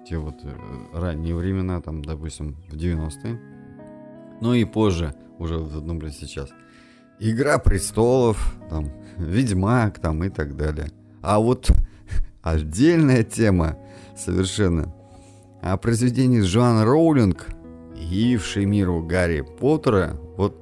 те 0.07 0.19
вот 0.19 0.35
э, 0.45 0.51
ранние 0.93 1.35
времена, 1.35 1.81
там, 1.81 2.05
допустим, 2.05 2.57
в 2.69 2.75
90-е. 2.75 3.41
Ну 4.41 4.55
и 4.55 4.65
позже, 4.65 5.15
уже, 5.38 5.59
например, 5.59 6.12
сейчас. 6.12 6.51
«Игра 7.19 7.59
престолов», 7.59 8.57
там, 8.69 8.91
«Ведьмак», 9.17 9.99
там 9.99 10.23
и 10.25 10.29
так 10.29 10.57
далее. 10.57 10.91
А 11.23 11.38
вот 11.38 11.71
отдельная 12.43 13.25
тема 13.25 13.79
совершенно 14.17 14.95
о 15.62 15.77
произведении 15.77 16.43
Джоан 16.43 16.83
Роулинг, 16.83 17.47
явившей 17.97 18.65
миру 18.65 19.03
Гарри 19.03 19.43
Поттера, 19.43 20.19
вот 20.37 20.62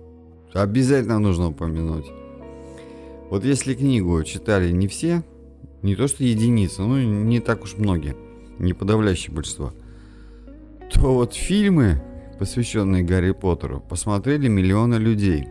обязательно 0.55 1.19
нужно 1.19 1.49
упомянуть. 1.49 2.07
Вот 3.31 3.45
если 3.45 3.75
книгу 3.75 4.23
читали 4.25 4.71
не 4.73 4.89
все, 4.89 5.23
не 5.83 5.95
то 5.95 6.09
что 6.09 6.25
единицы, 6.25 6.83
ну 6.83 6.99
не 7.01 7.41
так 7.41 7.63
уж 7.63 7.77
многие, 7.77 8.17
не 8.59 8.73
подавляющее 8.73 9.33
большинство, 9.33 9.73
то 10.93 11.15
вот 11.15 11.35
фильмы, 11.35 12.03
посвященные 12.39 13.05
Гарри 13.05 13.33
Поттеру, 13.33 13.81
посмотрели 13.81 14.49
миллионы 14.49 14.97
людей. 14.97 15.47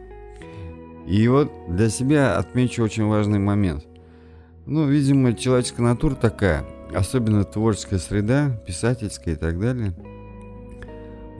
И 1.07 1.27
вот 1.27 1.51
для 1.69 1.89
себя 1.89 2.37
отмечу 2.37 2.83
очень 2.83 3.05
важный 3.05 3.39
момент. 3.39 3.85
Ну, 4.65 4.85
видимо, 4.85 5.33
человеческая 5.33 5.83
натура 5.83 6.13
такая, 6.13 6.65
особенно 6.93 7.43
творческая 7.45 7.97
среда, 7.97 8.61
писательская 8.67 9.33
и 9.33 9.37
так 9.37 9.59
далее. 9.59 9.95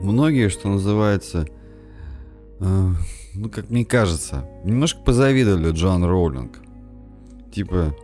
Многие, 0.00 0.48
что 0.48 0.68
называется, 0.68 1.46
э, 2.58 2.88
ну, 3.34 3.48
как 3.48 3.70
мне 3.70 3.84
кажется, 3.84 4.48
немножко 4.64 5.00
позавидовали 5.00 5.72
Джон 5.72 6.04
Роулинг. 6.04 6.58
Типа, 7.52 7.94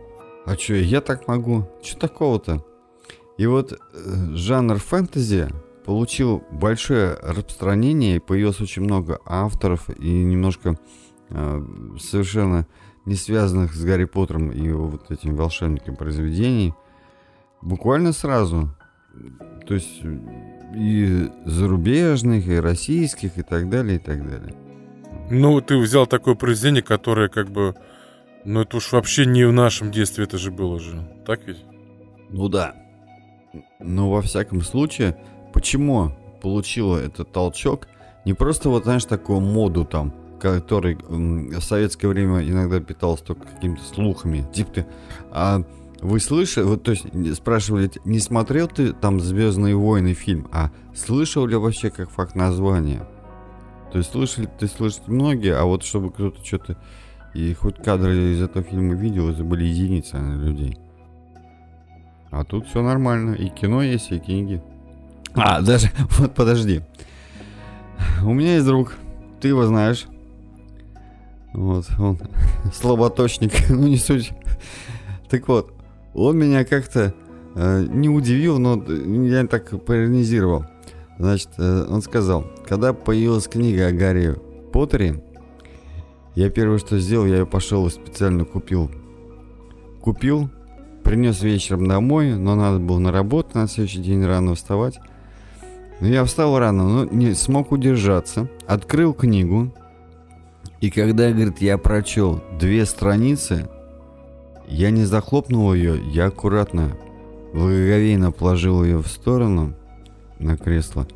а 0.45 0.55
чё, 0.55 0.75
я 0.75 1.01
так 1.01 1.27
могу? 1.27 1.67
Чё 1.81 1.97
такого-то? 1.97 2.65
И 3.37 3.45
вот 3.45 3.73
э, 3.73 3.77
жанр 4.33 4.77
фэнтези 4.77 5.49
получил 5.85 6.43
большое 6.51 7.17
распространение, 7.21 8.19
появилось 8.19 8.59
очень 8.59 8.81
много 8.81 9.19
авторов 9.25 9.89
и 9.89 10.09
немножко 10.23 10.77
э, 11.29 11.65
совершенно 11.99 12.67
не 13.05 13.15
связанных 13.15 13.73
с 13.73 13.83
Гарри 13.83 14.05
Поттером 14.05 14.51
и 14.51 14.69
вот 14.71 15.11
этим 15.11 15.35
волшебником 15.35 15.95
произведений. 15.95 16.73
Буквально 17.61 18.11
сразу. 18.11 18.69
То 19.67 19.75
есть 19.75 20.01
и 20.75 21.29
зарубежных, 21.45 22.47
и 22.47 22.59
российских, 22.59 23.37
и 23.37 23.41
так 23.41 23.69
далее, 23.69 23.95
и 23.95 23.99
так 23.99 24.27
далее. 24.27 24.53
Ну, 25.29 25.59
ты 25.61 25.77
взял 25.77 26.07
такое 26.07 26.35
произведение, 26.35 26.83
которое 26.83 27.27
как 27.27 27.49
бы... 27.49 27.75
Ну, 28.45 28.61
это 28.61 28.77
уж 28.77 28.91
вообще 28.93 29.25
не 29.25 29.45
в 29.45 29.51
нашем 29.51 29.91
детстве 29.91 30.23
это 30.23 30.37
же 30.37 30.51
было 30.51 30.79
же. 30.79 31.05
Так 31.25 31.45
ведь? 31.45 31.63
Ну 32.29 32.47
да. 32.47 32.75
Но 33.79 34.09
во 34.09 34.21
всяком 34.21 34.61
случае, 34.61 35.17
почему 35.53 36.11
получила 36.41 36.97
этот 36.97 37.31
толчок? 37.31 37.87
Не 38.25 38.33
просто 38.33 38.69
вот, 38.69 38.83
знаешь, 38.83 39.05
такую 39.05 39.41
моду 39.41 39.83
там, 39.83 40.13
который 40.39 40.97
в 40.97 41.61
советское 41.61 42.07
время 42.07 42.47
иногда 42.47 42.79
питался 42.79 43.23
только 43.23 43.47
какими-то 43.47 43.83
слухами. 43.83 44.45
Типа 44.53 44.71
ты, 44.73 44.85
а 45.31 45.63
вы 46.01 46.19
слышали, 46.19 46.65
вот 46.65 46.83
то 46.83 46.91
есть 46.91 47.05
спрашивали, 47.35 47.89
не 48.05 48.19
смотрел 48.19 48.67
ты 48.67 48.93
там 48.93 49.19
«Звездные 49.19 49.75
войны» 49.75 50.13
фильм, 50.13 50.47
а 50.51 50.71
слышал 50.95 51.45
ли 51.45 51.55
вообще 51.55 51.89
как 51.89 52.11
факт 52.11 52.35
названия? 52.35 53.07
То 53.97 53.99
есть 53.99 54.11
слышали, 54.11 54.47
ты 54.59 54.67
слышишь 54.67 55.01
многие, 55.07 55.55
а 55.55 55.63
вот 55.63 55.83
чтобы 55.83 56.11
кто-то 56.11 56.45
что-то 56.45 56.77
и 57.33 57.51
хоть 57.55 57.81
кадры 57.81 58.33
из 58.33 58.43
этого 58.43 58.63
фильма 58.63 58.93
видел, 58.93 59.27
это 59.31 59.43
были 59.43 59.63
единицы 59.63 60.17
людей. 60.17 60.77
А 62.29 62.43
тут 62.43 62.67
все 62.67 62.83
нормально. 62.83 63.33
И 63.33 63.49
кино 63.49 63.81
есть, 63.81 64.11
и 64.11 64.19
книги. 64.19 64.61
А, 65.33 65.61
даже, 65.61 65.89
вот 66.19 66.35
подожди. 66.35 66.83
У 68.23 68.33
меня 68.33 68.53
есть 68.53 68.67
друг, 68.67 68.93
ты 69.41 69.47
его 69.47 69.65
знаешь. 69.65 70.05
Вот, 71.53 71.87
он 71.97 72.19
слаботочник, 72.71 73.51
ну 73.69 73.87
не 73.87 73.97
суть. 73.97 74.31
Так 75.27 75.47
вот, 75.47 75.73
он 76.13 76.37
меня 76.37 76.65
как-то 76.65 77.15
э, 77.55 77.87
не 77.89 78.09
удивил, 78.09 78.59
но 78.59 78.75
я 79.25 79.47
так 79.47 79.83
поиронизировал. 79.83 80.67
Значит, 81.19 81.49
э, 81.57 81.85
он 81.89 82.01
сказал, 82.01 82.45
когда 82.67 82.93
появилась 82.93 83.47
книга 83.47 83.87
о 83.87 83.91
Гарри 83.91 84.35
Поттере, 84.71 85.23
я 86.35 86.49
первое, 86.51 86.77
что 86.77 86.99
сделал, 86.99 87.25
я 87.25 87.39
ее 87.39 87.45
пошел 87.47 87.87
и 87.87 87.89
специально 87.89 88.45
купил. 88.45 88.91
Купил, 90.01 90.49
принес 91.03 91.41
вечером 91.41 91.87
домой, 91.87 92.35
но 92.35 92.53
надо 92.55 92.77
было 92.77 92.99
на 92.99 93.11
работу 93.11 93.57
на 93.57 93.67
следующий 93.67 94.01
день 94.01 94.23
рано 94.23 94.53
вставать. 94.53 94.99
Но 95.99 96.07
я 96.07 96.23
встал 96.23 96.59
рано, 96.59 96.87
но 96.87 97.05
не 97.05 97.33
смог 97.33 97.71
удержаться. 97.71 98.47
Открыл 98.67 99.13
книгу. 99.15 99.73
И 100.79 100.91
когда, 100.91 101.31
говорит, 101.31 101.59
я 101.59 101.79
прочел 101.79 102.43
две 102.59 102.85
страницы, 102.85 103.67
я 104.67 104.91
не 104.91 105.05
захлопнул 105.05 105.73
ее, 105.73 105.99
я 106.11 106.27
аккуратно, 106.27 106.95
благоговейно 107.51 108.31
положил 108.31 108.83
ее 108.83 108.99
в 108.99 109.07
сторону– 109.07 109.73
на 110.39 110.57
кресло. 110.57 111.07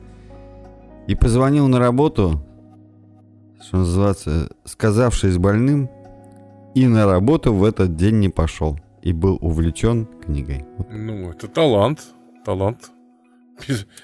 И 1.07 1.15
позвонил 1.15 1.67
на 1.67 1.79
работу, 1.79 2.41
что 3.61 3.77
называется, 3.77 4.49
сказавшись 4.65 5.37
больным, 5.37 5.89
и 6.75 6.87
на 6.87 7.05
работу 7.05 7.53
в 7.53 7.63
этот 7.63 7.95
день 7.95 8.19
не 8.19 8.29
пошел. 8.29 8.79
И 9.01 9.13
был 9.13 9.37
увлечен 9.41 10.05
книгой. 10.05 10.65
Ну, 10.91 11.31
это 11.31 11.47
талант. 11.47 12.13
Талант. 12.45 12.91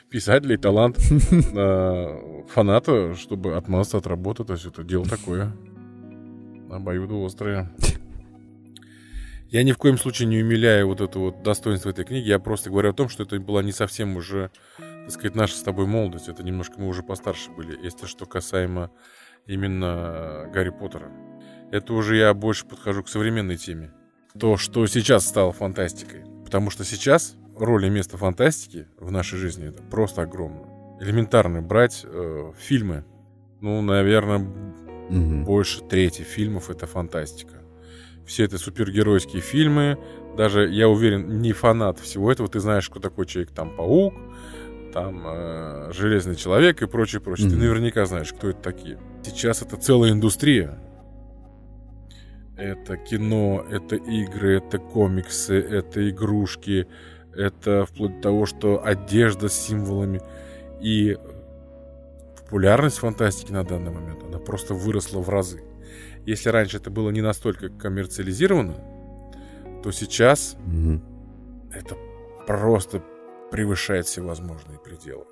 Писатель 0.10 0.58
талант 0.58 0.98
фаната, 2.50 3.16
чтобы 3.16 3.56
отмазаться 3.56 3.98
от 3.98 4.08
работы. 4.08 4.44
То 4.44 4.54
есть 4.54 4.66
это 4.66 4.84
дело 4.84 5.06
такое. 5.06 5.52
Обоюдоострое. 6.70 7.72
Я 9.50 9.64
ни 9.64 9.72
в 9.72 9.78
коем 9.78 9.98
случае 9.98 10.28
не 10.28 10.42
умиляю 10.42 10.88
вот 10.88 11.00
это 11.00 11.20
вот 11.20 11.42
достоинство 11.42 11.90
этой 11.90 12.04
книги. 12.04 12.28
Я 12.28 12.40
просто 12.40 12.70
говорю 12.70 12.90
о 12.90 12.94
том, 12.94 13.08
что 13.08 13.24
это 13.24 13.40
была 13.40 13.64
не 13.64 13.72
совсем 13.72 14.18
уже 14.18 14.52
так 15.08 15.14
сказать, 15.14 15.36
наша 15.36 15.56
с 15.56 15.62
тобой 15.62 15.86
молодость, 15.86 16.28
это 16.28 16.44
немножко 16.44 16.82
мы 16.82 16.90
уже 16.90 17.02
постарше 17.02 17.50
были, 17.50 17.82
если 17.82 18.08
что 18.08 18.26
касаемо 18.26 18.92
именно 19.46 20.50
Гарри 20.54 20.70
Поттера. 20.70 21.10
Это 21.72 21.94
уже 21.94 22.18
я 22.18 22.34
больше 22.34 22.66
подхожу 22.66 23.04
к 23.04 23.08
современной 23.08 23.56
теме. 23.56 23.94
То, 24.38 24.58
что 24.58 24.86
сейчас 24.86 25.26
стало 25.26 25.54
фантастикой. 25.54 26.26
Потому 26.44 26.70
что 26.70 26.84
сейчас 26.84 27.38
роль 27.56 27.86
и 27.86 27.90
место 27.90 28.18
фантастики 28.18 28.90
в 29.00 29.10
нашей 29.10 29.40
жизни 29.40 29.70
это 29.70 29.82
просто 29.82 30.24
огромно. 30.24 30.68
Элементарно 31.00 31.62
брать 31.62 32.02
э, 32.04 32.52
фильмы. 32.58 33.06
Ну, 33.62 33.82
наверное, 33.82 34.40
угу. 34.40 35.46
больше 35.46 35.84
трети 35.84 36.24
фильмов 36.24 36.70
это 36.70 36.86
фантастика. 36.86 37.62
Все 38.26 38.44
это 38.44 38.58
супергеройские 38.58 39.42
фильмы. 39.42 39.98
Даже, 40.36 40.68
я 40.68 40.90
уверен, 40.90 41.40
не 41.40 41.54
фанат 41.54 41.98
всего 41.98 42.30
этого. 42.30 42.50
Ты 42.50 42.60
знаешь, 42.60 42.90
кто 42.90 43.00
такой 43.00 43.26
человек 43.26 43.52
там 43.52 43.74
паук, 43.74 44.14
там 44.92 45.24
э, 45.26 45.92
Железный 45.94 46.36
человек 46.36 46.82
и 46.82 46.88
прочее, 46.88 47.22
прочее. 47.22 47.48
Mm-hmm. 47.48 47.52
Ты 47.52 47.58
наверняка 47.58 48.06
знаешь, 48.06 48.34
кто 48.34 48.50
это 48.50 48.62
такие. 48.62 49.00
Сейчас 49.24 49.62
это 49.62 49.78
целая 49.78 50.12
индустрия. 50.12 50.80
Это 52.58 52.98
кино, 52.98 53.66
это 53.70 53.96
игры, 53.96 54.58
это 54.58 54.80
комиксы, 54.80 55.60
это 55.60 56.10
игрушки, 56.10 56.88
Это 57.36 57.86
вплоть 57.86 58.16
до 58.16 58.22
того, 58.22 58.46
что 58.48 58.84
одежда 58.84 59.48
с 59.48 59.54
символами 59.54 60.22
и 60.82 61.18
популярность 62.38 62.98
фантастики 62.98 63.52
на 63.52 63.64
данный 63.64 63.92
момент, 63.92 64.24
она 64.24 64.40
просто 64.40 64.74
выросла 64.74 65.20
в 65.20 65.30
разы. 65.30 65.62
Если 66.26 66.50
раньше 66.50 66.78
это 66.78 66.90
было 66.90 67.12
не 67.12 67.22
настолько 67.22 67.70
коммерциализировано, 67.70 68.74
то 69.84 69.92
сейчас 69.92 70.56
Мгм. 70.66 71.04
это 71.72 71.96
просто 72.48 73.04
превышает 73.52 74.08
всевозможные 74.08 74.80
пределы. 74.80 75.26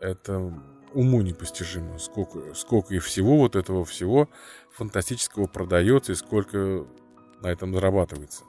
Это 0.00 0.52
уму 0.92 1.22
непостижимо, 1.22 1.98
сколько, 1.98 2.54
сколько 2.54 2.94
и 2.94 2.98
всего 2.98 3.36
вот 3.38 3.56
этого 3.56 3.84
всего 3.84 4.28
фантастического 4.72 5.46
продается 5.46 6.12
и 6.12 6.16
сколько 6.16 6.86
на 7.40 7.48
этом 7.48 7.74
зарабатывается. 7.74 8.44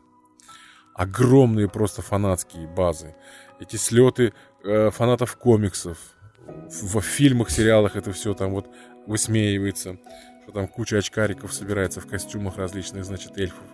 Огромные 0.93 1.67
просто 1.67 2.01
фанатские 2.01 2.67
базы. 2.67 3.15
Эти 3.59 3.75
слеты 3.75 4.33
э, 4.63 4.89
фанатов 4.91 5.35
комиксов. 5.35 5.97
В, 6.45 6.99
в 6.99 7.01
фильмах, 7.01 7.49
сериалах 7.49 7.95
это 7.95 8.11
все 8.11 8.33
там 8.33 8.51
вот 8.51 8.69
высмеивается. 9.07 9.97
Что 10.43 10.51
там 10.53 10.67
куча 10.67 10.97
очкариков 10.97 11.53
собирается 11.53 11.99
в 11.99 12.07
костюмах 12.07 12.57
различных, 12.57 13.03
значит, 13.03 13.37
эльфов. 13.37 13.65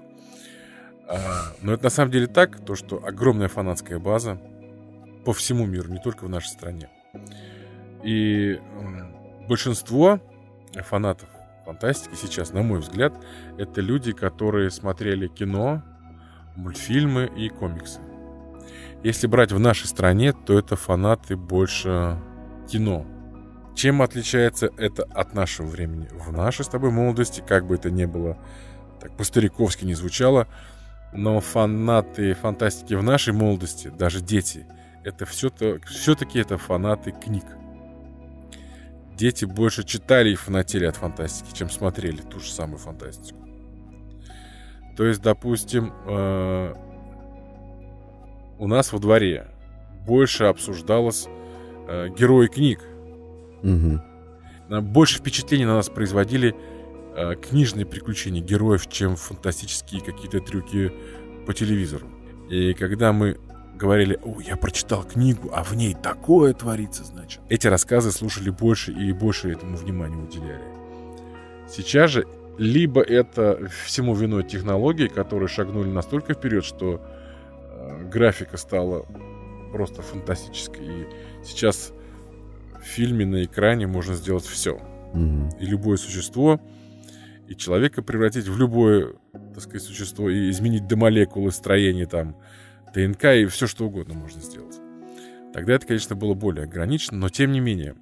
А, 1.08 1.54
но 1.62 1.74
это 1.74 1.86
на 1.86 1.90
самом 1.90 2.12
деле 2.12 2.28
так, 2.28 2.64
то 2.66 2.76
что 2.76 3.06
огромная 3.06 3.48
фанатская 3.48 4.00
база 4.00 4.40
по 5.26 5.34
всему 5.34 5.66
миру, 5.66 5.90
не 5.92 6.00
только 6.00 6.26
в 6.26 6.30
нашей 6.30 6.48
стране. 6.48 6.90
И 8.04 8.60
большинство 9.48 10.20
фанатов 10.88 11.30
фантастики 11.66 12.16
сейчас, 12.16 12.54
на 12.54 12.64
мой 12.64 12.80
взгляд, 12.80 13.14
это 13.58 13.82
люди, 13.82 14.12
которые 14.14 14.72
смотрели 14.72 15.28
кино, 15.28 15.84
мультфильмы 16.56 17.32
и 17.36 17.50
комиксы. 17.50 18.00
Если 19.04 19.28
брать 19.28 19.52
в 19.52 19.60
нашей 19.60 19.88
стране, 19.88 20.34
то 20.34 20.58
это 20.58 20.76
фанаты 20.76 21.36
больше 21.36 22.18
кино. 22.70 23.06
Чем 23.76 24.02
отличается 24.02 24.70
это 24.78 25.04
от 25.04 25.34
нашего 25.34 25.68
времени? 25.68 26.08
В 26.12 26.32
нашей 26.32 26.66
с 26.66 26.68
тобой 26.68 26.92
молодости, 26.92 27.44
как 27.46 27.66
бы 27.66 27.76
это 27.76 27.90
ни 27.90 28.06
было, 28.06 28.38
так 29.00 29.16
по-стариковски 29.18 29.86
не 29.86 29.94
звучало, 29.94 30.48
но 31.14 31.40
фанаты 31.40 32.34
фантастики 32.34 32.94
в 32.94 33.04
нашей 33.04 33.34
молодости, 33.34 33.90
даже 33.90 34.22
дети, 34.22 34.66
это 35.04 35.26
все-таки 35.26 36.40
это 36.40 36.58
фанаты 36.58 37.12
книг. 37.12 37.46
Дети 39.16 39.46
больше 39.46 39.84
читали 39.84 40.32
и 40.32 40.36
фанатели 40.36 40.86
от 40.86 40.96
фантастики, 40.96 41.56
чем 41.56 41.70
смотрели 41.70 42.22
ту 42.22 42.40
же 42.40 42.50
самую 42.52 42.80
фантастику. 42.80 43.40
То 44.98 45.06
есть, 45.06 45.22
допустим, 45.22 45.94
э, 46.08 46.74
у 48.60 48.68
нас 48.68 48.92
во 48.94 49.00
дворе 49.00 49.48
больше 50.06 50.46
обсуждалось 50.46 51.28
э, 51.88 52.10
герои 52.10 52.48
книг. 52.48 52.80
На- 54.70 54.82
Больше 54.82 55.20
впечатлений 55.20 55.66
на 55.66 55.76
нас 55.76 55.90
производили 55.90 56.56
э, 56.56 56.56
книжные 57.42 57.86
приключения 57.86 58.42
героев, 58.42 58.90
чем 58.90 59.16
фантастические 59.16 60.02
какие-то 60.02 60.40
трюки 60.40 60.92
по 61.46 61.54
телевизору. 61.54 62.08
И 62.50 62.74
когда 62.74 63.14
мы 63.14 63.38
говорили, 63.76 64.20
о, 64.24 64.40
я 64.42 64.58
прочитал 64.58 65.04
книгу, 65.04 65.50
а 65.54 65.64
в 65.64 65.74
ней 65.74 65.96
такое 65.96 66.54
творится, 66.54 67.04
значит. 67.04 67.42
Эти 67.50 67.68
рассказы 67.68 68.12
слушали 68.12 68.50
больше 68.50 68.92
и 68.92 69.12
больше 69.12 69.52
этому 69.52 69.76
внимания 69.76 70.18
уделяли. 70.18 70.64
Сейчас 71.68 72.12
же 72.12 72.28
либо 72.58 73.02
это 73.02 73.70
всему 73.86 74.14
виной 74.14 74.44
технологии, 74.44 75.08
которые 75.08 75.48
шагнули 75.50 75.90
настолько 75.90 76.34
вперед, 76.34 76.64
что 76.64 77.02
э, 77.02 78.04
графика 78.10 78.58
стала 78.58 79.06
просто 79.72 80.02
фантастической. 80.02 80.86
И 80.86 81.08
сейчас 81.44 81.92
в 82.80 82.86
фильме 82.86 83.26
на 83.26 83.44
экране 83.46 83.88
можно 83.88 84.14
сделать 84.14 84.46
все. 84.46 84.80
Мгм. 85.14 85.50
И 85.60 85.66
любое 85.66 85.98
существо, 85.98 86.60
и 87.48 87.56
человека 87.56 88.02
превратить 88.02 88.48
в 88.48 88.58
любое, 88.58 89.14
так 89.54 89.62
сказать, 89.62 89.82
существо, 89.84 90.30
и 90.30 90.50
изменить 90.50 90.88
до 90.88 90.96
молекулы 90.96 91.52
строения 91.52 92.06
там 92.06 92.38
ДНК, 92.94 93.26
и 93.26 93.46
все 93.46 93.68
что 93.68 93.86
угодно 93.86 94.14
можно 94.14 94.42
сделать. 94.42 94.80
Тогда 95.54 95.74
это, 95.74 95.86
конечно, 95.86 96.16
было 96.16 96.34
более 96.34 96.64
ограничено, 96.64 97.18
но 97.18 97.30
тем 97.30 97.52
не 97.52 97.60
менее. 97.60 97.96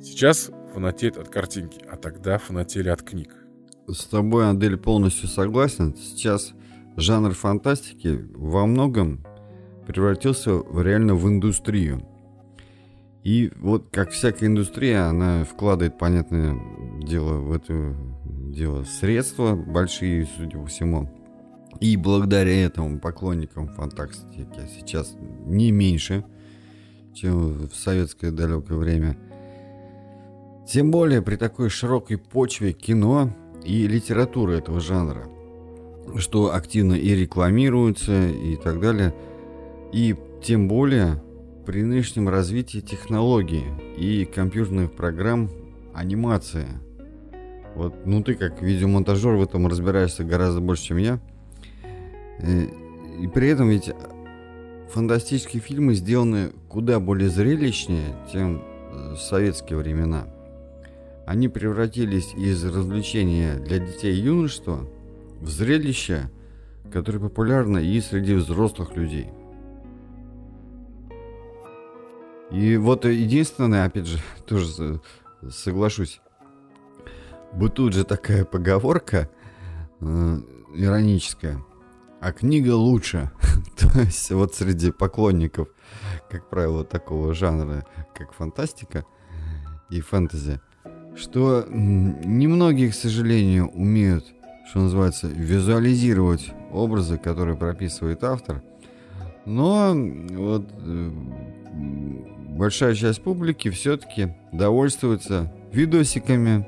Сейчас 0.00 0.50
фанатеет 0.72 1.16
от 1.16 1.28
картинки, 1.28 1.80
а 1.88 1.96
тогда 1.96 2.38
фанатели 2.38 2.88
от 2.88 3.02
книг. 3.02 3.34
С 3.88 4.04
тобой, 4.06 4.48
Адель, 4.48 4.76
полностью 4.76 5.28
согласен. 5.28 5.94
Сейчас 5.96 6.54
жанр 6.96 7.32
фантастики 7.32 8.20
во 8.34 8.66
многом 8.66 9.24
превратился 9.86 10.54
в- 10.54 10.82
реально 10.82 11.14
в 11.14 11.28
индустрию. 11.28 12.06
И 13.24 13.52
вот 13.56 13.88
как 13.92 14.10
всякая 14.10 14.46
индустрия, 14.46 15.08
она 15.08 15.44
вкладывает, 15.44 15.98
понятное 15.98 16.54
дело, 17.02 17.38
в 17.38 17.52
это 17.52 17.94
дело 18.24 18.84
средства 18.84 19.54
большие, 19.54 20.28
судя 20.36 20.58
по 20.58 20.66
всему. 20.66 21.10
И 21.80 21.96
благодаря 21.96 22.64
этому 22.64 23.00
поклонникам 23.00 23.68
фантастики 23.68 24.46
сейчас 24.76 25.16
не 25.46 25.72
меньше, 25.72 26.24
чем 27.14 27.68
в 27.68 27.74
советское 27.74 28.30
далекое 28.30 28.78
время. 28.78 29.16
Тем 30.68 30.90
более 30.90 31.22
при 31.22 31.36
такой 31.36 31.70
широкой 31.70 32.18
почве 32.18 32.72
кино 32.72 33.34
и 33.64 33.86
литературы 33.86 34.58
этого 34.58 34.80
жанра, 34.80 35.28
что 36.16 36.54
активно 36.54 36.94
и 36.94 37.14
рекламируется 37.14 38.28
и 38.28 38.56
так 38.56 38.80
далее. 38.80 39.14
И 39.92 40.16
тем 40.42 40.68
более 40.68 41.22
при 41.66 41.82
нынешнем 41.82 42.28
развитии 42.28 42.78
технологий 42.78 43.64
и 43.96 44.24
компьютерных 44.24 44.92
программ 44.92 45.50
анимации. 45.94 46.66
Вот, 47.74 47.94
ну 48.06 48.22
ты 48.22 48.34
как 48.34 48.60
видеомонтажер 48.60 49.34
в 49.36 49.42
этом 49.42 49.66
разбираешься 49.66 50.24
гораздо 50.24 50.60
больше, 50.60 50.84
чем 50.84 50.98
я. 50.98 51.18
Э, 52.38 52.66
И 53.20 53.26
при 53.28 53.48
этом 53.48 53.68
ведь 53.70 53.90
фантастические 54.90 55.62
фильмы 55.62 55.94
сделаны 55.94 56.52
куда 56.68 57.00
более 57.00 57.30
зрелищнее, 57.30 58.14
чем 58.30 58.62
э, 58.92 59.14
в 59.14 59.18
советские 59.18 59.78
времена. 59.78 60.26
Они 61.26 61.48
превратились 61.48 62.34
из 62.34 62.62
развлечения 62.64 63.54
для 63.54 63.78
детей 63.78 64.12
и 64.14 64.20
юношества 64.20 64.80
в 65.40 65.48
зрелище, 65.48 66.30
которое 66.92 67.20
популярно 67.20 67.78
и 67.78 68.00
среди 68.00 68.34
взрослых 68.34 68.96
людей. 68.96 69.28
И 72.50 72.76
вот 72.76 73.04
единственное, 73.06 73.84
опять 73.86 74.06
же, 74.06 74.18
тоже 74.46 74.66
с- 74.66 75.00
соглашусь, 75.50 76.20
бытует 77.52 77.94
же 77.94 78.04
такая 78.04 78.44
поговорка 78.44 79.28
э, 80.00 80.38
ироническая, 80.74 81.58
а 82.20 82.32
книга 82.32 82.74
лучше. 82.74 83.30
То 83.78 84.00
есть 84.00 84.30
вот 84.30 84.54
среди 84.54 84.90
поклонников, 84.90 85.68
как 86.30 86.48
правило, 86.48 86.84
такого 86.84 87.34
жанра, 87.34 87.84
как 88.14 88.32
фантастика 88.32 89.04
и 89.90 90.00
фэнтези, 90.00 90.60
что 91.14 91.66
немногие, 91.68 92.90
к 92.90 92.94
сожалению, 92.94 93.68
умеют, 93.68 94.24
что 94.70 94.80
называется, 94.80 95.26
визуализировать 95.26 96.52
образы, 96.70 97.18
которые 97.18 97.56
прописывает 97.56 98.24
автор. 98.24 98.62
Но 99.44 99.92
вот 99.94 100.70
э, 100.78 101.10
большая 102.50 102.94
часть 102.94 103.22
публики 103.22 103.70
все-таки 103.70 104.34
довольствуется 104.52 105.52
видосиками, 105.72 106.66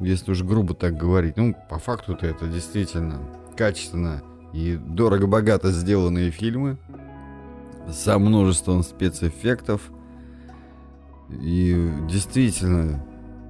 если 0.00 0.32
уж 0.32 0.42
грубо 0.42 0.74
так 0.74 0.96
говорить. 0.96 1.36
Ну, 1.36 1.54
по 1.68 1.78
факту-то 1.78 2.26
это 2.26 2.46
действительно 2.46 3.18
качественно 3.56 4.22
и 4.52 4.76
дорого-богато 4.76 5.70
сделанные 5.70 6.30
фильмы 6.30 6.78
со 7.90 8.18
множеством 8.18 8.82
спецэффектов 8.82 9.90
и 11.30 11.92
действительно, 12.08 13.04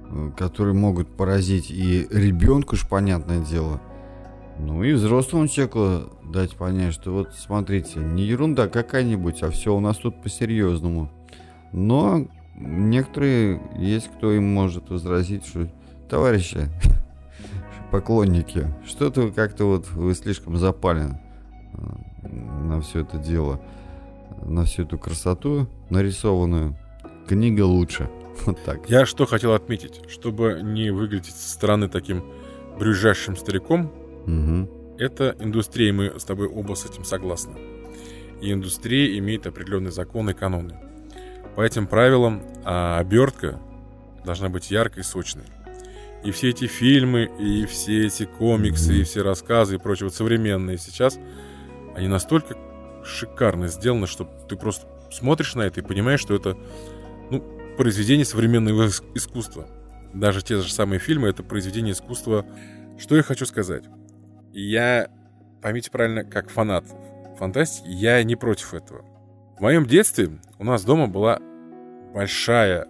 э, 0.09 0.31
которые 0.37 0.75
могут 0.75 1.07
поразить 1.09 1.71
и 1.71 2.07
ребенку, 2.11 2.75
ж 2.75 2.87
понятное 2.87 3.39
дело, 3.39 3.81
ну 4.59 4.83
и 4.83 4.93
взрослому 4.93 5.47
человеку 5.47 6.11
дать 6.23 6.55
понять, 6.55 6.93
что 6.93 7.11
вот 7.11 7.33
смотрите, 7.33 7.99
не 7.99 8.23
ерунда 8.23 8.67
какая-нибудь, 8.67 9.41
а 9.41 9.49
все 9.49 9.75
у 9.75 9.79
нас 9.79 9.97
тут 9.97 10.21
по-серьезному. 10.21 11.11
Но 11.71 12.27
некоторые 12.55 13.61
есть, 13.77 14.09
кто 14.09 14.31
им 14.31 14.53
может 14.53 14.89
возразить, 14.89 15.45
что 15.45 15.67
товарищи, 16.11 16.67
поклонники, 17.91 18.67
что-то 18.85 19.21
вы 19.21 19.31
как-то 19.31 19.63
вот 19.63 19.89
вы 19.91 20.13
слишком 20.13 20.57
запали 20.57 21.05
э, 21.73 22.27
на 22.27 22.81
все 22.81 22.99
это 22.99 23.17
дело, 23.17 23.61
на 24.43 24.65
всю 24.65 24.83
эту 24.83 24.99
красоту 24.99 25.67
нарисованную. 25.89 26.77
Книга 27.27 27.63
лучше. 27.63 28.09
Вот 28.45 28.57
так. 28.63 28.89
Я 28.89 29.05
что 29.05 29.25
хотел 29.25 29.53
отметить, 29.53 30.01
чтобы 30.09 30.61
не 30.63 30.89
выглядеть 30.89 31.35
со 31.35 31.49
стороны 31.49 31.89
таким 31.89 32.23
брюзжащим 32.79 33.35
стариком, 33.35 33.91
Мгм. 34.25 34.69
Это 34.97 35.35
индустрия, 35.39 35.91
мы 35.91 36.19
с 36.19 36.23
тобой 36.23 36.47
оба 36.47 36.75
с 36.75 36.85
этим 36.85 37.03
согласны. 37.03 37.53
И 38.41 38.51
индустрия 38.51 39.17
имеет 39.17 39.47
определенные 39.47 39.91
законы 39.91 40.31
и 40.31 40.33
каноны. 40.33 40.75
По 41.55 41.61
этим 41.61 41.87
правилам 41.87 42.43
а 42.63 42.99
обертка 42.99 43.59
должна 44.23 44.49
быть 44.49 44.69
яркой 44.71 45.01
и 45.01 45.03
сочной. 45.03 45.45
И 46.23 46.31
все 46.31 46.49
эти 46.49 46.67
фильмы, 46.67 47.29
и 47.39 47.65
все 47.65 48.05
эти 48.05 48.25
комиксы, 48.25 48.99
и 48.99 49.03
все 49.03 49.21
рассказы 49.23 49.75
и 49.75 49.77
прочее, 49.79 50.07
вот 50.07 50.15
современные 50.15 50.77
сейчас, 50.77 51.19
они 51.95 52.07
настолько 52.07 52.55
шикарно 53.03 53.67
сделаны, 53.67 54.07
что 54.07 54.25
ты 54.47 54.55
просто 54.55 54.87
смотришь 55.11 55.55
на 55.55 55.61
это 55.61 55.79
и 55.79 55.83
понимаешь, 55.83 56.19
что 56.19 56.35
это 56.35 56.57
ну, 57.29 57.43
произведение 57.77 58.25
современного 58.25 58.87
искусства. 59.15 59.67
Даже 60.13 60.43
те 60.43 60.57
же 60.57 60.71
самые 60.71 60.99
фильмы— 60.99 61.27
это 61.29 61.41
произведение 61.43 61.93
искусства. 61.93 62.45
Что 62.99 63.15
я 63.15 63.23
хочу 63.23 63.45
сказать? 63.45 63.85
Я, 64.51 65.09
поймите 65.61 65.89
правильно, 65.89 66.23
как 66.23 66.49
фанат 66.49 66.85
фантастики, 67.41 67.87
я 67.87 68.21
не 68.23 68.35
против 68.35 68.75
этого. 68.75 69.03
В 69.57 69.61
моем 69.61 69.87
детстве 69.87 70.29
у 70.59 70.63
нас 70.63 70.83
дома 70.83 71.07
была 71.07 71.39
большая 72.13 72.87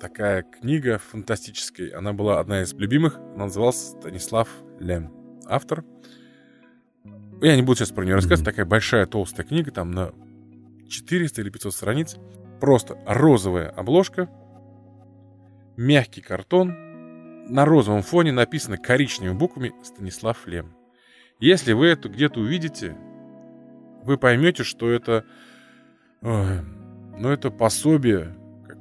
такая 0.00 0.42
книга 0.42 0.98
фантастическая. 0.98 1.96
Она 1.96 2.12
была 2.12 2.40
одна 2.40 2.62
из 2.62 2.72
любимых. 2.74 3.16
Она 3.34 3.44
называлась 3.44 3.90
Станислав 3.98 4.48
Лем. 4.78 5.12
Автор. 5.46 5.84
Я 7.40 7.56
не 7.56 7.62
буду 7.62 7.78
сейчас 7.78 7.90
про 7.90 8.04
нее 8.04 8.14
рассказывать. 8.14 8.44
Такая 8.44 8.66
большая 8.66 9.06
толстая 9.06 9.46
книга, 9.46 9.70
там 9.70 9.90
на 9.90 10.12
400 10.88 11.40
или 11.40 11.50
500 11.50 11.74
страниц. 11.74 12.16
Просто 12.60 12.98
розовая 13.06 13.68
обложка, 13.70 14.30
мягкий 15.76 16.22
картон, 16.22 16.74
на 17.48 17.64
розовом 17.64 18.02
фоне 18.02 18.32
написано 18.32 18.78
коричневыми 18.78 19.36
буквами 19.36 19.72
Станислав 19.82 20.46
Лем. 20.46 20.74
Если 21.40 21.72
вы 21.72 21.88
это 21.88 22.08
где-то 22.08 22.40
увидите, 22.40 22.96
вы 24.02 24.16
поймете, 24.16 24.62
что 24.62 24.90
это, 24.90 25.24
ой, 26.22 26.60
ну, 27.18 27.28
это 27.28 27.50
пособие 27.50 28.34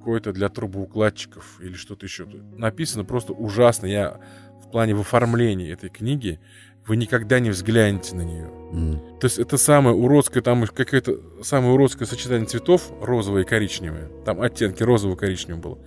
какое-то 0.04 0.34
для 0.34 0.50
трубоукладчиков 0.50 1.62
или 1.62 1.74
что-то 1.76 2.06
еще. 2.06 2.28
Написано 2.58 3.06
просто 3.06 3.32
ужасно. 3.32 3.86
Я 3.86 4.20
в 4.62 4.70
плане 4.70 4.94
в 4.96 5.00
оформлении 5.00 5.72
этой 5.72 5.90
книги 5.90 6.42
вы 6.86 6.98
никогда 6.98 7.40
не 7.40 7.52
взглянете 7.52 8.14
на 8.18 8.24
нее. 8.24 8.52
Mm. 8.74 9.20
То 9.20 9.28
есть 9.28 9.40
это 9.40 9.58
самое 9.58 9.96
уродское, 9.96 10.44
там 10.44 10.66
какое-то 10.66 11.20
самое 11.42 11.74
уродское 11.74 12.06
сочетание 12.06 12.46
цветов, 12.46 12.92
розовое 13.02 13.44
и 13.44 13.46
коричневое. 13.46 14.10
Там 14.26 14.42
оттенки 14.42 14.84
розового 14.84 15.16
и 15.16 15.20
коричневого 15.20 15.62
было. 15.62 15.80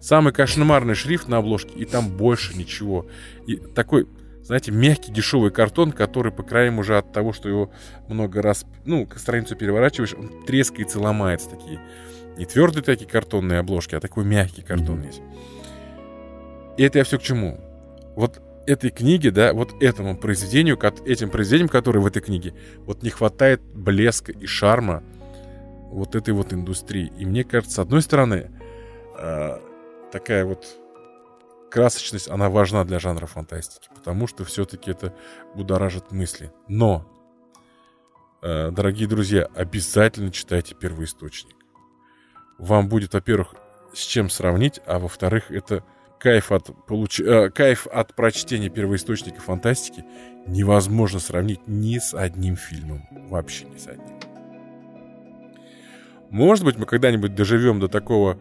Самый 0.00 0.34
кошмарный 0.34 0.94
шрифт 0.94 1.28
на 1.28 1.38
обложке, 1.38 1.72
и 1.78 1.86
там 1.86 2.14
больше 2.14 2.54
ничего. 2.58 3.06
И 3.46 3.56
такой, 3.56 4.06
знаете, 4.42 4.70
мягкий 4.70 5.12
дешевый 5.12 5.50
картон, 5.50 5.92
который 5.92 6.30
по 6.30 6.42
краям 6.42 6.78
уже 6.78 6.98
от 6.98 7.10
того, 7.10 7.32
что 7.32 7.48
его 7.48 7.72
много 8.08 8.42
раз, 8.42 8.66
ну, 8.84 9.08
страницу 9.16 9.56
переворачиваешь, 9.56 10.12
он 10.12 10.44
трескается, 10.44 11.00
ломается 11.00 11.48
такие. 11.48 11.80
Не 12.36 12.46
твердые 12.46 12.82
такие 12.82 13.08
картонные 13.08 13.60
обложки, 13.60 13.94
а 13.94 14.00
такой 14.00 14.24
мягкий 14.24 14.62
картон 14.62 15.00
mm-hmm. 15.00 15.06
есть. 15.06 15.22
И 16.76 16.82
это 16.82 16.98
я 16.98 17.04
все 17.04 17.18
к 17.18 17.22
чему? 17.22 17.60
Вот 18.16 18.40
этой 18.66 18.90
книге, 18.90 19.30
да, 19.30 19.52
вот 19.52 19.82
этому 19.82 20.16
произведению, 20.16 20.78
этим 21.04 21.30
произведениям, 21.30 21.68
которые 21.68 22.02
в 22.02 22.06
этой 22.06 22.22
книге, 22.22 22.54
вот 22.86 23.02
не 23.02 23.10
хватает 23.10 23.60
блеска 23.60 24.32
и 24.32 24.46
шарма 24.46 25.02
вот 25.90 26.14
этой 26.14 26.32
вот 26.32 26.52
индустрии. 26.52 27.12
И 27.18 27.26
мне 27.26 27.44
кажется, 27.44 27.76
с 27.76 27.78
одной 27.80 28.02
стороны, 28.02 28.50
э, 29.18 29.58
такая 30.10 30.44
вот 30.44 30.66
красочность, 31.70 32.28
она 32.28 32.48
важна 32.48 32.84
для 32.84 32.98
жанра 32.98 33.26
фантастики, 33.26 33.88
потому 33.94 34.26
что 34.26 34.44
все-таки 34.44 34.90
это 34.90 35.14
будоражит 35.54 36.12
мысли. 36.12 36.52
Но, 36.68 37.04
э, 38.42 38.70
дорогие 38.70 39.08
друзья, 39.08 39.48
обязательно 39.54 40.30
читайте 40.30 40.74
первоисточник 40.74 41.61
вам 42.62 42.88
будет, 42.88 43.12
во-первых, 43.14 43.54
с 43.92 44.06
чем 44.06 44.30
сравнить, 44.30 44.80
а 44.86 45.00
во-вторых, 45.00 45.50
это 45.50 45.84
кайф 46.18 46.52
от, 46.52 46.70
получ... 46.86 47.20
э, 47.20 47.50
кайф 47.50 47.88
от 47.88 48.14
прочтения 48.14 48.68
первоисточника 48.68 49.40
фантастики 49.40 50.04
невозможно 50.46 51.18
сравнить 51.18 51.66
ни 51.66 51.98
с 51.98 52.14
одним 52.14 52.56
фильмом. 52.56 53.04
Вообще 53.28 53.64
ни 53.64 53.76
с 53.76 53.88
одним. 53.88 54.20
Может 56.30 56.64
быть, 56.64 56.76
мы 56.78 56.86
когда-нибудь 56.86 57.34
доживем 57.34 57.80
до 57.80 57.88
такого 57.88 58.38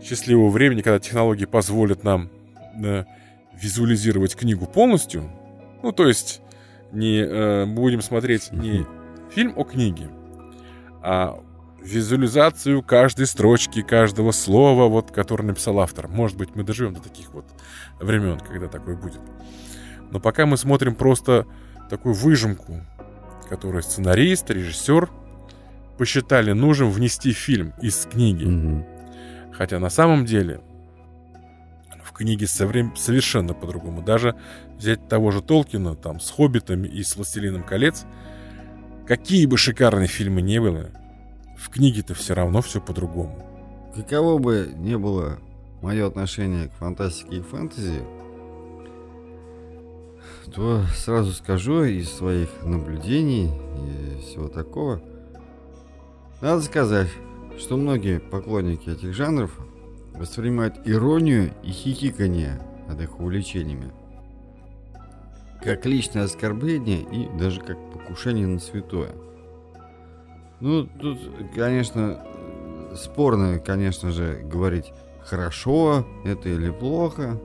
счастливого 0.00 0.48
времени, 0.48 0.82
когда 0.82 1.00
технологии 1.00 1.44
позволят 1.44 2.04
нам 2.04 2.30
э, 2.82 3.04
визуализировать 3.60 4.36
книгу 4.36 4.66
полностью. 4.66 5.28
Ну, 5.82 5.90
то 5.90 6.06
есть 6.06 6.40
не 6.92 7.18
э, 7.18 7.66
будем 7.66 8.00
смотреть 8.00 8.52
не 8.52 8.86
фильм 9.30 9.54
о 9.56 9.64
книге, 9.64 10.08
а 11.02 11.42
визуализацию 11.86 12.82
каждой 12.82 13.26
строчки, 13.26 13.82
каждого 13.82 14.32
слова, 14.32 14.88
вот, 14.88 15.10
которое 15.10 15.44
написал 15.44 15.80
автор. 15.80 16.08
Может 16.08 16.36
быть, 16.36 16.54
мы 16.54 16.64
доживем 16.64 16.94
до 16.94 17.00
таких 17.00 17.32
вот 17.32 17.46
времен, 18.00 18.40
когда 18.40 18.68
такое 18.68 18.96
будет. 18.96 19.20
Но 20.10 20.20
пока 20.20 20.46
мы 20.46 20.56
смотрим 20.56 20.94
просто 20.94 21.46
такую 21.88 22.14
выжимку, 22.14 22.80
которую 23.48 23.82
сценарист, 23.82 24.50
режиссер 24.50 25.08
посчитали 25.98 26.52
нужным 26.52 26.90
внести 26.90 27.32
фильм 27.32 27.72
из 27.80 28.06
книги. 28.06 28.44
Mm-hmm. 28.44 29.52
Хотя 29.54 29.78
на 29.78 29.88
самом 29.88 30.26
деле 30.26 30.60
в 32.04 32.12
книге 32.12 32.46
совершенно 32.46 33.54
по-другому. 33.54 34.02
Даже 34.02 34.34
взять 34.76 35.08
того 35.08 35.30
же 35.30 35.42
Толкина, 35.42 35.94
там, 35.94 36.20
с 36.20 36.30
«Хоббитами» 36.30 36.86
и 36.86 37.02
с 37.02 37.16
«Властелином 37.16 37.62
колец», 37.62 38.04
какие 39.06 39.46
бы 39.46 39.56
шикарные 39.56 40.08
фильмы 40.08 40.42
не 40.42 40.60
были, 40.60 40.90
в 41.56 41.70
книге-то 41.70 42.14
все 42.14 42.34
равно 42.34 42.62
все 42.62 42.80
по-другому. 42.80 43.42
Каково 43.94 44.38
бы 44.38 44.72
ни 44.76 44.94
было 44.94 45.38
мое 45.82 46.06
отношение 46.06 46.68
к 46.68 46.72
фантастике 46.72 47.36
и 47.36 47.40
фэнтези, 47.40 48.02
то 50.54 50.82
сразу 50.94 51.32
скажу 51.32 51.84
из 51.84 52.10
своих 52.10 52.48
наблюдений 52.62 53.50
и 53.50 54.20
всего 54.20 54.48
такого. 54.48 55.00
Надо 56.40 56.62
сказать, 56.62 57.08
что 57.58 57.76
многие 57.76 58.20
поклонники 58.20 58.90
этих 58.90 59.14
жанров 59.14 59.58
воспринимают 60.14 60.76
иронию 60.84 61.52
и 61.62 61.70
хихикание 61.70 62.60
над 62.88 63.00
их 63.00 63.18
увлечениями 63.18 63.90
как 65.62 65.84
личное 65.84 66.24
оскорбление 66.24 67.02
и 67.02 67.28
даже 67.36 67.60
как 67.60 67.76
покушение 67.90 68.46
на 68.46 68.60
святое– 68.60 69.10
ну, 70.60 70.86
тут, 70.86 71.18
конечно, 71.54 72.24
спорно, 72.94 73.58
конечно 73.58 74.10
же, 74.10 74.40
говорить 74.44 74.92
хорошо 75.20 76.06
это 76.24 76.48
или 76.48 76.70
плохо. 76.70 77.40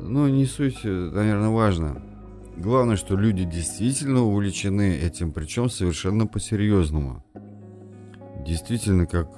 Но 0.00 0.28
не 0.28 0.46
суть, 0.46 0.84
наверное, 0.84 1.50
важно. 1.50 2.02
Главное, 2.56 2.96
что 2.96 3.16
люди 3.16 3.44
действительно 3.44 4.22
увлечены 4.22 4.96
этим, 4.96 5.32
причем 5.32 5.70
совершенно 5.70 6.26
по-серьезному. 6.26 7.24
Действительно, 8.46 9.06
как 9.06 9.28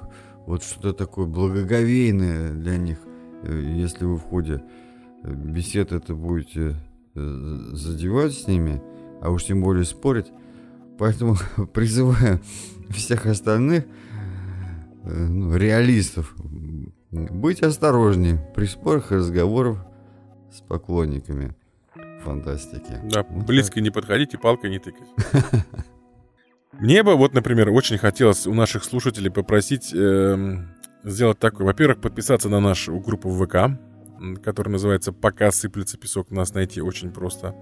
вот 0.47 0.63
что-то 0.63 0.93
такое 0.93 1.27
благоговейное 1.27 2.53
для 2.53 2.77
них, 2.77 2.99
э, 3.43 3.75
если 3.77 4.05
вы 4.05 4.17
в 4.17 4.23
ходе 4.23 4.63
э, 5.23 5.33
бесед 5.33 5.93
это 5.93 6.15
будете 6.15 6.75
э, 7.15 7.59
задевать 7.73 8.35
с 8.35 8.47
ними, 8.47 8.83
а 9.23 9.31
уж 9.31 9.45
тем 9.45 9.63
более 9.63 9.85
спорить, 9.85 10.33
Поэтому 10.99 11.37
призываю 11.73 12.41
всех 12.91 13.27
остальных 13.27 13.85
э, 15.05 15.27
ну, 15.27 15.57
реалистов 15.57 16.35
быть 17.11 17.63
осторожнее 17.63 18.45
при 18.55 18.67
спорах 18.67 19.13
и 19.13 19.17
разговорах 19.17 19.85
с 20.53 20.61
поклонниками 20.61 21.55
фантастики. 22.25 23.01
Да, 23.05 23.25
вот 23.29 23.47
близко 23.47 23.75
так. 23.75 23.83
не 23.83 23.91
подходите, 23.91 24.39
палкой 24.39 24.71
не 24.71 24.79
тыкать. 24.79 25.09
Мне 26.73 27.03
бы, 27.03 27.15
вот, 27.15 27.35
например, 27.35 27.71
очень 27.71 27.99
хотелось 27.99 28.47
у 28.47 28.55
наших 28.55 28.83
слушателей 28.83 29.31
попросить 29.31 29.93
э, 29.95 30.57
сделать 31.05 31.39
такое. 31.39 31.67
Во-первых, 31.67 32.01
подписаться 32.01 32.49
на 32.49 32.61
нашу 32.61 32.99
группу 32.99 33.29
в 33.29 33.47
ВК, 33.47 33.79
которая 34.43 34.73
называется 34.73 35.13
«Пока 35.13 35.53
сыплется 35.53 35.99
песок». 35.99 36.31
Нас 36.31 36.53
найти 36.53 36.81
очень 36.81 37.13
просто. 37.13 37.55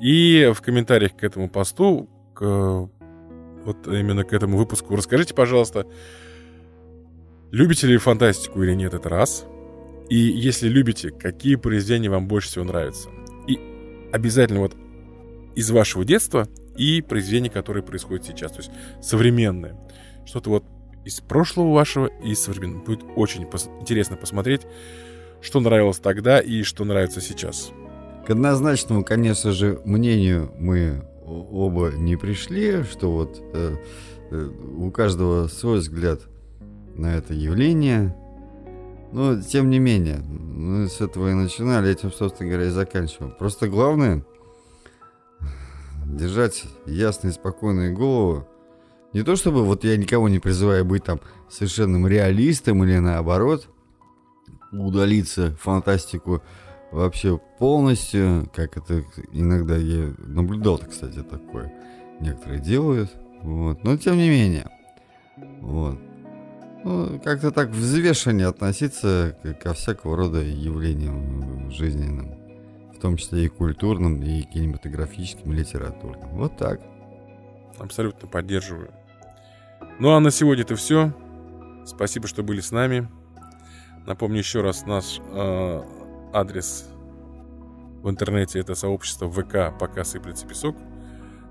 И 0.00 0.50
в 0.52 0.60
комментариях 0.60 1.14
к 1.16 1.22
этому 1.22 1.48
посту 1.48 2.08
к 2.38 2.88
вот 3.64 3.86
именно 3.86 4.24
к 4.24 4.32
этому 4.32 4.56
выпуску. 4.56 4.94
Расскажите, 4.94 5.34
пожалуйста, 5.34 5.86
любите 7.50 7.86
ли 7.86 7.96
фантастику 7.96 8.62
или 8.62 8.74
нет, 8.74 8.94
это 8.94 9.08
раз. 9.08 9.44
И 10.08 10.16
если 10.16 10.68
любите, 10.68 11.10
какие 11.10 11.56
произведения 11.56 12.08
вам 12.08 12.28
больше 12.28 12.48
всего 12.48 12.64
нравятся. 12.64 13.08
И 13.46 13.58
обязательно 14.12 14.60
вот 14.60 14.74
из 15.54 15.70
вашего 15.70 16.04
детства 16.04 16.48
и 16.76 17.02
произведения, 17.02 17.50
которые 17.50 17.82
происходят 17.82 18.24
сейчас. 18.24 18.52
То 18.52 18.58
есть 18.58 18.70
современные. 19.02 19.76
Что-то 20.24 20.50
вот 20.50 20.64
из 21.04 21.20
прошлого 21.20 21.72
вашего 21.72 22.06
и 22.06 22.34
современного. 22.34 22.84
Будет 22.84 23.00
очень 23.16 23.42
пос- 23.42 23.68
интересно 23.80 24.16
посмотреть, 24.16 24.62
что 25.40 25.58
нравилось 25.60 25.98
тогда 25.98 26.38
и 26.38 26.62
что 26.62 26.84
нравится 26.84 27.20
сейчас. 27.20 27.72
К 28.26 28.30
однозначному, 28.30 29.04
конечно 29.04 29.52
же, 29.52 29.80
мнению 29.84 30.52
мы 30.58 31.07
оба 31.28 31.90
не 31.92 32.16
пришли, 32.16 32.82
что 32.84 33.12
вот 33.12 33.42
э, 33.52 33.76
э, 34.30 34.50
у 34.76 34.90
каждого 34.90 35.48
свой 35.48 35.78
взгляд 35.78 36.22
на 36.94 37.14
это 37.14 37.34
явление. 37.34 38.16
Но, 39.12 39.40
тем 39.40 39.70
не 39.70 39.78
менее, 39.78 40.18
мы 40.18 40.88
с 40.88 41.00
этого 41.00 41.30
и 41.30 41.34
начинали, 41.34 41.90
этим, 41.90 42.12
собственно 42.12 42.50
говоря, 42.50 42.68
и 42.68 42.70
заканчиваем. 42.70 43.34
Просто 43.38 43.68
главное 43.68 44.24
держать 46.04 46.64
ясную 46.86 47.32
и 47.32 47.34
спокойную 47.34 47.94
голову. 47.94 48.46
Не 49.12 49.22
то 49.22 49.36
чтобы 49.36 49.64
вот 49.64 49.84
я 49.84 49.96
никого 49.96 50.28
не 50.28 50.38
призываю 50.38 50.84
быть 50.84 51.04
там 51.04 51.20
совершенным 51.48 52.06
реалистом 52.06 52.84
или 52.84 52.98
наоборот, 52.98 53.68
удалиться 54.72 55.52
в 55.52 55.62
фантастику 55.62 56.42
вообще 56.90 57.38
полностью, 57.58 58.50
как 58.54 58.76
это 58.76 59.04
иногда 59.32 59.76
я 59.76 60.14
наблюдал, 60.18 60.78
кстати, 60.78 61.22
такое. 61.22 61.72
Некоторые 62.20 62.60
делают, 62.60 63.10
вот, 63.42 63.84
но 63.84 63.96
тем 63.96 64.16
не 64.16 64.28
менее, 64.28 64.68
вот. 65.60 65.98
Ну, 66.84 67.20
как-то 67.22 67.50
так 67.50 67.70
взвешенно 67.70 68.48
относиться 68.48 69.36
ко 69.62 69.74
всякого 69.74 70.16
рода 70.16 70.40
явлениям 70.40 71.70
жизненным, 71.70 72.34
в 72.94 73.00
том 73.00 73.16
числе 73.16 73.46
и 73.46 73.48
культурным, 73.48 74.22
и 74.22 74.42
кинематографическим, 74.42 75.52
и 75.52 75.56
литературным. 75.56 76.30
Вот 76.36 76.56
так. 76.56 76.80
Абсолютно 77.78 78.28
поддерживаю. 78.28 78.90
Ну 79.98 80.12
а 80.12 80.20
на 80.20 80.30
сегодня 80.30 80.64
это 80.64 80.76
все. 80.76 81.12
Спасибо, 81.84 82.28
что 82.28 82.42
были 82.42 82.60
с 82.60 82.70
нами. 82.70 83.08
Напомню 84.06 84.38
еще 84.38 84.62
раз 84.62 84.86
наш 84.86 85.20
э, 85.20 85.82
адрес 86.32 86.86
в 88.02 88.08
интернете 88.08 88.60
это 88.60 88.74
сообщество 88.74 89.30
ВК 89.30 89.76
«Пока 89.78 90.04
сыплется 90.04 90.46
песок». 90.46 90.76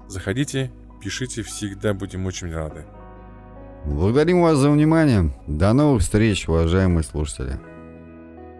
Заходите, 0.07 0.71
пишите, 1.01 1.43
всегда 1.43 1.93
будем 1.93 2.25
очень 2.25 2.53
рады. 2.53 2.85
Благодарим 3.85 4.41
вас 4.41 4.57
за 4.57 4.71
внимание. 4.71 5.33
До 5.45 5.73
новых 5.73 6.01
встреч, 6.01 6.47
уважаемые 6.47 7.03
слушатели. 7.03 7.59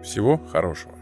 Всего 0.04 0.38
хорошего. 0.52 0.97